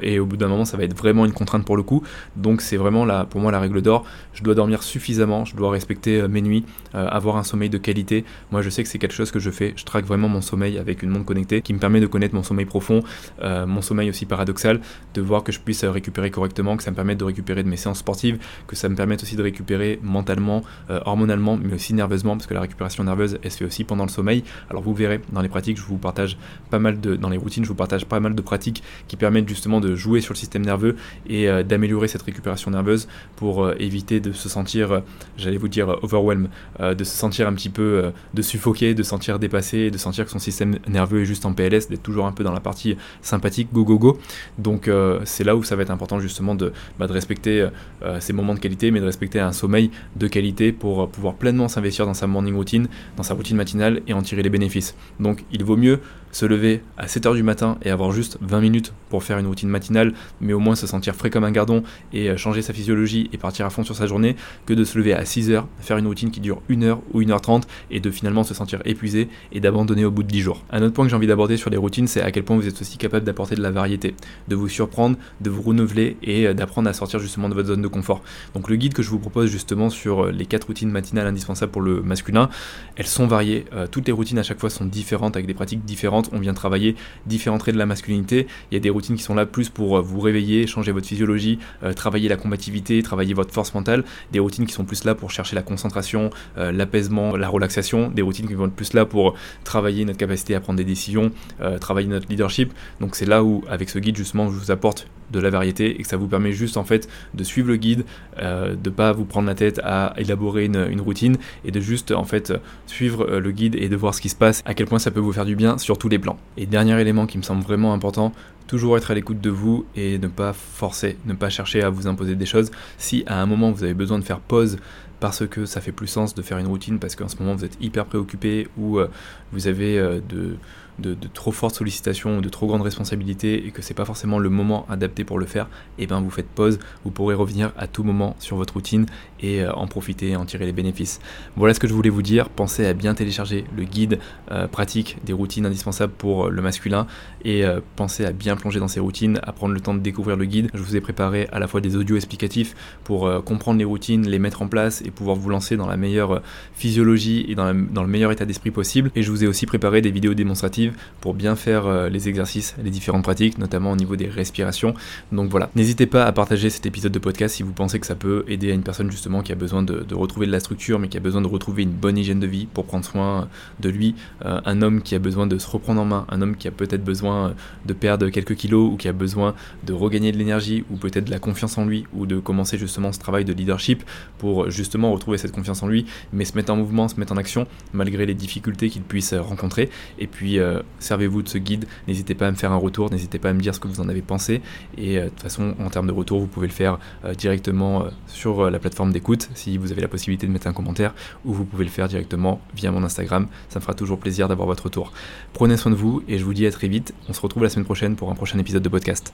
et 0.02 0.20
au 0.20 0.26
bout 0.26 0.38
d'un 0.38 0.48
moment, 0.48 0.66
ça 0.66 0.78
va 0.78 0.84
être 0.84 0.96
vraiment 0.96 1.26
une 1.26 1.32
contrainte 1.32 1.66
pour 1.66 1.78
le 1.78 1.84
coup. 1.84 2.04
Donc 2.36 2.62
c'est 2.62 2.78
vraiment 2.78 3.06
là, 3.06 3.26
pour 3.26 3.40
moi 3.42 3.52
la 3.52 3.60
règle 3.60 3.82
d'or. 3.82 4.06
Je 4.34 4.44
dois 4.44 4.56
dormir 4.56 4.84
suffisamment, 4.84 5.46
je 5.46 5.56
dois 5.56 5.72
respecter 5.72 6.28
mes 6.28 6.42
nuits, 6.42 6.66
avoir 6.94 7.38
un 7.38 7.44
sommeil 7.44 7.70
de 7.70 7.78
qualité. 7.78 8.26
Moi 8.52 8.62
je 8.62 8.70
sais 8.70 8.84
que 8.84 8.90
c'est 8.90 9.00
quelque 9.00 9.14
chose 9.14 9.32
que 9.32 9.40
je 9.40 9.52
fais. 9.52 9.74
Je 9.76 9.86
traque 9.86 10.06
vraiment 10.06 10.28
mon 10.28 10.42
sommeil 10.42 10.78
avec 10.78 11.04
une 11.04 11.10
montre 11.10 11.26
connectée 11.26 11.62
qui 11.62 11.74
me 11.74 11.80
permet 11.80 12.00
de 12.00 12.08
connaître 12.08 12.36
mon 12.36 12.44
sommeil 12.44 12.66
profond, 12.66 13.02
mon 13.44 13.82
sommeil 13.82 14.10
aussi 14.10 14.26
paradoxal, 14.26 14.82
de 15.14 15.22
voir 15.22 15.44
que 15.44 15.52
je 15.52 15.60
puisse 15.60 15.84
récupérer 15.84 16.32
correctement, 16.32 16.41
que 16.50 16.84
ça 16.84 16.92
me 16.92 16.96
permette 16.96 17.18
de 17.18 17.24
récupérer 17.24 17.64
de 17.64 17.70
mes 17.70 17.78
séances 17.78 18.00
sportives, 18.00 18.38
que 18.68 18.76
ça 18.76 18.90
me 18.90 18.96
permette 18.96 19.24
aussi 19.24 19.36
de 19.36 19.44
récupérer 19.44 20.00
mentalement, 20.02 20.64
euh, 20.90 21.00
hormonalement, 21.06 21.58
mais 21.58 21.74
aussi 21.74 21.94
nerveusement, 21.94 22.36
parce 22.36 22.48
que 22.48 22.54
la 22.54 22.62
récupération 22.62 23.04
nerveuse, 23.04 23.40
elle 23.44 23.52
se 23.52 23.58
fait 23.58 23.66
aussi 23.66 23.84
pendant 23.84 24.04
le 24.04 24.10
sommeil. 24.10 24.44
Alors 24.70 24.84
vous 24.84 24.94
verrez, 24.94 25.22
dans 25.32 25.42
les 25.42 25.50
pratiques, 25.50 25.78
je 25.78 25.84
vous 25.84 25.98
partage 25.98 26.38
pas 26.70 26.80
mal 26.80 27.00
de, 27.00 27.16
dans 27.16 27.30
les 27.30 27.38
routines, 27.38 27.64
je 27.64 27.70
vous 27.70 27.76
partage 27.76 28.06
pas 28.06 28.20
mal 28.20 28.36
de 28.36 28.42
pratiques 28.42 28.84
qui 29.08 29.16
permettent 29.16 29.50
justement 29.50 29.80
de 29.80 29.96
jouer 29.96 30.22
sur 30.22 30.34
le 30.34 30.38
système 30.38 30.66
nerveux 30.66 30.96
et 31.28 31.50
euh, 31.50 31.64
d'améliorer 31.64 32.08
cette 32.08 32.22
récupération 32.22 32.72
nerveuse 32.72 33.08
pour 33.36 33.64
euh, 33.64 33.76
éviter 33.80 34.20
de 34.20 34.32
se 34.32 34.50
sentir, 34.50 35.02
j'allais 35.38 35.58
vous 35.58 35.68
dire, 35.68 35.98
overwhelm, 36.02 36.50
de 36.80 37.04
se 37.04 37.16
sentir 37.16 37.48
un 37.48 37.54
petit 37.54 37.70
peu, 37.70 38.12
de 38.34 38.42
suffoquer, 38.42 38.94
de 38.94 39.04
sentir 39.04 39.40
dépassé, 39.40 39.92
de 39.92 39.98
sentir 39.98 40.26
que 40.26 40.32
son 40.32 40.40
système 40.40 40.78
nerveux 40.88 41.22
est 41.22 41.26
juste 41.26 41.46
en 41.46 41.54
PLS, 41.54 41.88
d'être 41.90 42.04
toujours 42.04 42.26
un 42.26 42.32
peu 42.32 42.44
dans 42.44 42.54
la 42.54 42.60
partie 42.60 42.98
sympathique, 43.22 43.70
go 43.74 43.84
go 43.84 43.98
go. 43.98 44.20
Donc 44.58 44.90
c'est 45.26 45.44
là 45.44 45.56
où 45.56 45.64
ça 45.64 45.76
va 45.76 45.84
être 45.84 45.92
important 45.92 46.20
justement 46.20 46.31
de, 46.40 46.74
bah, 47.00 47.08
de 47.08 47.14
respecter 47.14 47.68
euh, 48.04 48.20
ces 48.20 48.34
moments 48.34 48.54
de 48.54 48.60
qualité, 48.60 48.92
mais 48.92 49.00
de 49.00 49.06
respecter 49.06 49.40
un 49.40 49.52
sommeil 49.52 49.92
de 50.16 50.28
qualité 50.28 50.72
pour 50.72 51.02
euh, 51.02 51.08
pouvoir 51.08 51.36
pleinement 51.36 51.68
s'investir 51.68 52.06
dans 52.06 52.14
sa 52.14 52.28
morning 52.28 52.56
routine, 52.56 52.88
dans 53.18 53.24
sa 53.24 53.34
routine 53.34 53.58
matinale 53.58 54.02
et 54.08 54.14
en 54.14 54.22
tirer 54.22 54.44
les 54.44 54.50
bénéfices. 54.50 54.96
Donc 55.20 55.44
il 55.52 55.64
vaut 55.64 55.78
mieux 55.78 56.00
se 56.32 56.46
lever 56.46 56.82
à 56.98 57.08
7h 57.08 57.36
du 57.36 57.44
matin 57.44 57.78
et 57.84 57.90
avoir 57.90 58.12
juste 58.12 58.38
20 58.42 58.62
minutes 58.62 58.94
pour 59.10 59.24
faire 59.24 59.38
une 59.38 59.48
routine 59.48 59.70
matinale, 59.70 60.14
mais 60.40 60.54
au 60.54 60.60
moins 60.60 60.76
se 60.76 60.88
sentir 60.88 61.16
frais 61.16 61.30
comme 61.30 61.44
un 61.44 61.52
gardon 61.52 61.84
et 62.14 62.30
euh, 62.30 62.38
changer 62.38 62.62
sa 62.62 62.74
physiologie 62.74 63.30
et 63.34 63.38
partir 63.38 63.66
à 63.66 63.70
fond 63.70 63.84
sur 63.84 63.96
sa 63.96 64.08
journée, 64.08 64.36
que 64.66 64.74
de 64.74 64.84
se 64.84 64.98
lever 64.98 65.14
à 65.14 65.24
6h, 65.24 65.66
faire 65.80 65.98
une 65.98 66.08
routine 66.08 66.32
qui 66.32 66.40
dure 66.40 66.62
1h 66.70 67.00
ou 67.14 67.22
1h30 67.22 67.64
et 67.90 68.00
de 68.00 68.10
finalement 68.10 68.44
se 68.44 68.54
sentir 68.54 68.82
épuisé 68.86 69.28
et 69.52 69.60
d'abandonner 69.60 70.06
au 70.06 70.12
bout 70.12 70.24
de 70.24 70.30
10 70.30 70.42
jours. 70.42 70.64
Un 70.72 70.82
autre 70.82 70.94
point 70.94 71.06
que 71.06 71.10
j'ai 71.10 71.16
envie 71.16 71.28
d'aborder 71.28 71.58
sur 71.58 71.70
les 71.70 71.78
routines, 71.78 72.08
c'est 72.08 72.22
à 72.22 72.32
quel 72.32 72.44
point 72.44 72.56
vous 72.56 72.68
êtes 72.68 72.82
aussi 72.82 72.98
capable 72.98 73.26
d'apporter 73.26 73.56
de 73.56 73.62
la 73.62 73.72
variété, 73.72 74.16
de 74.48 74.56
vous 74.56 74.70
surprendre, 74.70 75.18
de 75.42 75.50
vous 75.50 75.62
renouveler 75.62 76.18
et 76.24 76.54
d'apprendre 76.54 76.90
à 76.90 76.94
sortir 76.94 77.20
justement 77.20 77.50
de 77.50 77.54
votre 77.54 77.68
zone 77.68 77.82
de 77.82 77.88
confort. 77.88 78.22
Donc 78.54 78.70
le 78.70 78.76
guide 78.76 78.94
que 78.94 79.02
je 79.02 79.10
vous 79.10 79.20
propose 79.20 79.50
justement 79.50 79.90
sur 79.90 80.26
euh, 80.26 80.32
les 80.32 80.46
4 80.46 80.66
routines 80.68 80.92
matinales 80.92 81.28
indispensables 81.28 81.72
pour 81.72 81.82
le 81.82 82.02
masculin, 82.02 82.50
elles 82.96 83.08
sont 83.08 83.28
variées, 83.28 83.66
euh, 83.74 83.88
toutes 83.88 84.08
les 84.08 84.14
routines 84.14 84.40
à 84.40 84.44
chaque 84.44 84.60
fois 84.60 84.70
sont 84.70 84.86
différentes 84.86 85.36
avec 85.36 85.48
des 85.48 85.54
pratiques 85.54 85.86
différentes, 85.86 86.30
on 86.34 86.40
vient 86.40 86.54
travailler 86.54 86.96
différents 87.26 87.58
traits 87.58 87.74
de 87.74 87.80
la 87.80 87.86
masculinité, 87.86 88.48
il 88.72 88.76
y 88.76 88.78
a 88.78 88.80
des 88.80 88.90
routines 88.90 89.16
qui 89.16 89.24
sont 89.24 89.36
là 89.36 89.46
plus 89.46 89.70
pour 89.70 89.98
euh, 89.98 90.02
vous 90.02 90.20
réveiller, 90.20 90.68
changer 90.68 90.92
votre 90.92 91.08
physiologie, 91.08 91.60
travailler 91.96 92.30
la 92.30 92.38
combativité, 92.38 93.02
travailler 93.04 93.34
votre 93.34 93.54
force 93.54 93.74
mentale, 93.74 94.04
des 94.32 94.40
routines 94.40 94.66
qui 94.66 94.74
sont 94.74 94.86
plus 94.86 95.04
là 95.04 95.16
pour 95.16 95.32
chercher 95.32 95.56
la 95.56 95.62
concentration, 95.62 96.30
l'apaisement, 96.56 97.36
la 97.36 97.50
relaxation, 97.50 98.10
des 98.10 98.22
routines 98.22 98.48
qui 98.48 98.54
vont 98.54 98.68
être 98.68 98.74
plus 98.74 98.94
là 98.94 99.06
pour 99.06 99.36
travailler 99.64 100.06
notre 100.06 100.18
capacité 100.18 100.56
à 100.56 100.60
prendre 100.60 100.78
des 100.78 100.84
décisions, 100.84 101.32
travailler 101.80 102.08
notre 102.08 102.30
leadership. 102.30 102.74
Donc 103.00 103.16
c'est 103.16 103.26
là 103.26 103.44
où 103.44 103.64
avec 103.70 103.90
ce 103.90 104.00
guide 104.00 104.16
justement 104.16 104.50
je 104.50 104.58
vous 104.58 104.72
apporte 104.72 105.08
de 105.32 105.40
la 105.40 105.50
variété 105.50 106.00
et 106.00 106.04
que 106.04 106.08
ça 106.12 106.18
vous 106.18 106.28
permet 106.28 106.52
juste 106.52 106.76
en 106.76 106.84
fait 106.84 107.08
de 107.34 107.44
suivre 107.46 107.70
le 107.70 107.78
guide, 107.78 108.04
euh, 108.38 108.76
de 108.76 108.90
pas 108.90 109.14
vous 109.14 109.24
prendre 109.24 109.48
la 109.48 109.56
tête 109.56 109.80
à 109.82 110.14
élaborer 110.18 110.66
une, 110.66 111.00
routine 111.00 111.38
et 111.64 111.72
de 111.72 111.80
juste 111.80 112.12
en 112.12 112.26
fait 112.26 112.54
suivre 112.86 113.26
euh, 113.30 113.40
le 113.40 113.52
guide 113.52 113.76
et 113.76 113.88
de 113.88 113.96
voir 113.96 114.14
ce 114.14 114.20
qui 114.20 114.28
se 114.28 114.36
passe, 114.36 114.62
à 114.66 114.74
quel 114.74 114.88
point 114.88 115.00
ça 115.00 115.10
peut 115.10 115.22
vous 115.22 115.32
faire 115.32 115.46
du 115.46 115.56
bien 115.56 115.78
sur 115.78 115.98
tous 115.98 116.10
les 116.10 116.20
plans. 116.20 116.38
Et 116.58 116.66
dernier 116.66 117.00
élément 117.00 117.28
qui 117.28 117.38
me 117.38 117.44
semble 117.44 117.64
vraiment 117.64 117.94
important, 117.94 118.34
toujours 118.68 118.98
être 118.98 119.10
à 119.10 119.14
l'écoute 119.14 119.40
de 119.40 119.50
vous 119.50 119.86
et 119.96 120.20
ne 120.20 120.28
pas 120.28 120.52
forcer, 120.52 121.18
ne 121.26 121.34
pas 121.34 121.50
chercher 121.50 121.82
à 121.82 121.90
vous 121.90 122.08
imposer 122.08 122.36
des 122.36 122.46
choses. 122.46 122.72
Si 122.98 123.24
à 123.26 123.42
un 123.42 123.46
moment 123.46 123.72
vous 123.72 123.86
avez 123.86 123.94
besoin 123.94 124.20
de 124.20 124.26
faire 124.26 124.42
pause 124.42 124.80
parce 125.22 125.48
que 125.48 125.66
ça 125.66 125.80
fait 125.80 125.94
plus 125.94 126.08
sens 126.08 126.36
de 126.36 126.42
faire 126.42 126.58
une 126.58 126.68
routine 126.68 127.00
parce 127.00 127.16
qu'en 127.16 127.30
ce 127.30 127.38
moment 127.38 127.56
vous 127.56 127.64
êtes 127.64 127.78
hyper 127.80 128.06
préoccupé 128.06 128.68
ou 128.78 129.00
euh, 129.00 129.08
vous 129.54 129.68
avez 129.68 129.96
de 130.28 130.58
de, 131.02 131.16
trop 131.34 131.52
fortes 131.52 131.76
sollicitations 131.76 132.38
ou 132.38 132.42
de 132.42 132.50
trop 132.50 132.68
grandes 132.68 132.82
responsabilités 132.82 133.66
et 133.66 133.72
que 133.72 133.82
c'est 133.82 133.94
pas 133.94 134.06
forcément 134.06 134.40
le 134.40 134.50
moment 134.50 134.86
adapté 134.90 135.24
pour 135.24 135.40
le 135.40 135.46
faire, 135.46 135.66
et 135.98 136.04
eh 136.04 136.08
ben 136.08 136.22
vous 136.22 136.30
faites 136.30 136.48
pause, 136.48 136.80
vous 137.04 137.12
pourrez 137.12 137.36
revenir 137.36 137.72
à 137.78 137.88
tout 137.88 138.04
moment 138.04 138.36
sur 138.40 138.56
votre 138.58 138.76
routine 138.76 139.06
et 139.42 139.62
euh, 139.62 139.72
en 139.74 139.88
profiter 139.88 140.36
en 140.36 140.46
tirer 140.46 140.66
les 140.66 140.74
bénéfices. 140.74 141.20
Voilà 141.56 141.74
ce 141.74 141.80
que 141.80 141.88
je 141.88 141.94
voulais 141.94 142.10
vous 142.10 142.22
dire. 142.22 142.50
Pensez 142.50 142.86
à 142.86 142.94
bien 142.94 143.14
télécharger 143.14 143.66
le 143.76 143.84
guide 143.84 144.20
euh, 144.52 144.68
pratique 144.68 145.18
des 145.26 145.34
routines 145.34 145.66
indispensables 145.66 146.14
pour 146.14 146.46
euh, 146.46 146.50
le 146.50 146.62
masculin 146.62 147.08
et 147.44 147.64
pensez 147.96 148.24
à 148.24 148.32
bien 148.32 148.56
plonger 148.56 148.80
dans 148.80 148.88
ces 148.88 149.00
routines, 149.00 149.40
à 149.42 149.52
prendre 149.52 149.74
le 149.74 149.80
temps 149.80 149.96
de 149.96 150.00
découvrir 150.00 150.38
le 150.38 150.46
guide. 150.46 150.70
Je 150.76 150.82
vous 150.82 150.96
ai 150.96 151.02
préparé 151.02 151.48
à 151.52 151.58
la 151.58 151.68
fois 151.68 151.82
des 151.82 151.96
audios 151.96 152.16
explicatifs 152.16 152.76
pour 153.04 153.44
comprendre 153.44 153.80
les 153.80 153.86
routines, 153.86 154.28
les 154.28 154.38
mettre 154.38 154.62
en 154.62 154.68
place 154.68 155.02
et 155.02 155.10
pouvoir 155.10 155.36
vous 155.36 155.50
lancer 155.50 155.76
dans 155.76 155.88
la 155.88 155.98
meilleure 155.98 156.44
physiologie 156.74 157.46
et 157.48 157.56
dans 157.56 157.72
le 157.74 158.08
meilleur 158.08 158.32
état 158.32 158.46
d'esprit 158.46 158.70
possible. 158.70 159.10
Et 159.16 159.24
je 159.24 159.32
vous 159.32 159.44
ai 159.44 159.48
aussi 159.48 159.66
préparé 159.66 160.02
des 160.02 160.12
vidéos 160.12 160.36
démonstratives 160.36 160.91
pour 161.20 161.34
bien 161.34 161.56
faire 161.56 161.86
euh, 161.86 162.10
les 162.10 162.30
exercices, 162.30 162.76
les 162.84 162.90
différentes 162.90 163.24
pratiques, 163.24 163.58
notamment 163.58 163.92
au 163.92 163.96
niveau 163.96 164.16
des 164.16 164.28
respirations. 164.28 164.94
Donc 165.32 165.50
voilà, 165.50 165.70
n'hésitez 165.76 166.06
pas 166.06 166.26
à 166.26 166.32
partager 166.32 166.70
cet 166.70 166.86
épisode 166.86 167.12
de 167.12 167.20
podcast 167.20 167.56
si 167.56 167.64
vous 167.64 167.74
pensez 167.74 168.00
que 168.00 168.08
ça 168.08 168.16
peut 168.16 168.44
aider 168.48 168.72
à 168.72 168.74
une 168.74 168.84
personne 168.84 169.12
justement 169.12 169.42
qui 169.42 169.52
a 169.52 169.56
besoin 169.56 169.84
de, 169.84 170.06
retrouver 170.14 170.48
de 170.48 170.52
la 170.52 170.60
structure, 170.60 171.00
mais 171.00 171.08
qui 171.08 171.18
a 171.18 171.20
besoin 171.20 171.42
de 171.42 171.48
retrouver 171.48 171.84
une 171.84 171.92
bonne 171.92 172.18
hygiène 172.18 172.40
de 172.40 172.48
vie 172.48 172.66
pour 172.66 172.86
prendre 172.86 173.06
soin 173.06 173.48
de 173.80 173.90
lui. 173.90 174.16
Euh, 174.46 174.60
un 174.66 174.82
homme 174.82 175.02
qui 175.02 175.16
a 175.16 175.20
besoin 175.20 175.48
de 175.48 175.58
se 175.58 175.68
reprendre 175.68 176.02
en 176.02 176.06
main, 176.06 176.26
un 176.30 176.42
homme 176.42 176.56
qui 176.56 176.68
a 176.68 176.72
peut-être 176.72 177.04
besoin 177.04 177.50
euh, 177.50 177.54
de 177.86 177.94
perdre 177.94 178.30
quelques 178.30 178.56
kilos 178.56 178.92
ou 178.92 178.98
qui 178.98 179.08
a 179.08 179.14
besoin 179.14 179.56
de 179.84 179.94
regagner 179.94 180.32
de 180.32 180.38
l'énergie 180.38 180.84
ou 180.90 180.98
peut-être 180.98 181.26
de 181.26 181.32
la 181.32 181.40
confiance 181.40 181.78
en 181.78 181.86
lui 181.86 182.06
ou 182.14 182.26
de 182.26 182.40
commencer 182.40 182.78
justement 182.78 183.12
ce 183.12 183.20
travail 183.20 183.46
de 183.46 183.54
leadership 183.54 184.04
pour 184.38 184.70
justement 184.70 185.12
retrouver 185.12 185.38
cette 185.38 185.52
confiance 185.52 185.84
en 185.84 185.88
lui, 185.88 186.06
mais 186.34 186.46
se 186.46 186.56
mettre 186.56 186.72
en 186.72 186.76
mouvement, 186.76 187.08
se 187.08 187.20
mettre 187.20 187.34
en 187.34 187.38
action 187.38 187.68
malgré 187.94 188.26
les 188.26 188.34
difficultés 188.34 188.90
qu'il 188.90 189.04
puisse 189.04 189.34
rencontrer. 189.34 189.90
Et 190.20 190.28
puis 190.28 190.60
servez-vous 191.00 191.42
de 191.42 191.50
ce 191.50 191.58
guide, 191.58 191.86
n'hésitez 192.08 192.36
pas 192.36 192.48
à 192.48 192.52
me 192.52 192.56
faire 192.56 192.72
un 192.72 192.78
retour, 192.78 193.12
n'hésitez 193.12 193.40
pas 193.40 193.50
à 193.50 193.54
me 193.54 193.60
dire 193.60 193.76
ce 193.76 193.80
que 193.80 193.88
vous 193.88 194.02
en 194.02 194.10
avez 194.10 194.22
pensé. 194.22 194.62
Et 194.98 195.20
de 195.20 195.30
toute 195.30 195.42
façon, 195.42 195.76
en 195.80 195.90
termes 195.90 196.08
de 196.08 196.12
retour, 196.12 196.40
vous 196.40 196.48
pouvez 196.48 196.68
le 196.68 196.74
faire 196.74 197.00
directement 197.38 198.06
sur 198.28 198.70
la 198.70 198.80
plateforme 198.80 199.12
d'écoute 199.12 199.50
si 199.54 199.78
vous 199.78 199.92
avez 199.92 200.02
la 200.02 200.08
possibilité 200.08 200.48
de 200.48 200.52
mettre 200.52 200.68
un 200.68 200.74
commentaire, 200.74 201.14
ou 201.46 201.54
vous 201.54 201.66
pouvez 201.66 201.86
le 201.86 201.90
faire 201.90 202.08
directement 202.08 202.62
via 202.76 202.92
mon 202.92 203.04
Instagram. 203.04 203.48
Ça 203.70 203.80
me 203.80 203.82
fera 203.82 203.94
toujours 203.94 204.20
plaisir 204.20 204.48
d'avoir 204.48 204.68
votre 204.68 204.84
retour. 204.84 205.12
Prenez 205.54 205.78
soin 205.78 205.92
de 205.92 205.98
vous 205.98 206.24
et 206.28 206.38
je 206.38 206.46
vous 206.46 206.54
dis 206.54 206.66
à 206.66 206.72
très 206.72 206.88
vite. 206.88 207.14
On 207.30 207.34
se 207.34 207.42
retrouve 207.42 207.64
la 207.64 207.70
semaine 207.70 207.86
prochaine 207.86 208.16
pour 208.16 208.30
un 208.32 208.36
prochain 208.36 208.60
épisode 208.60 208.84
de 208.84 208.90
podcast. 208.90 209.34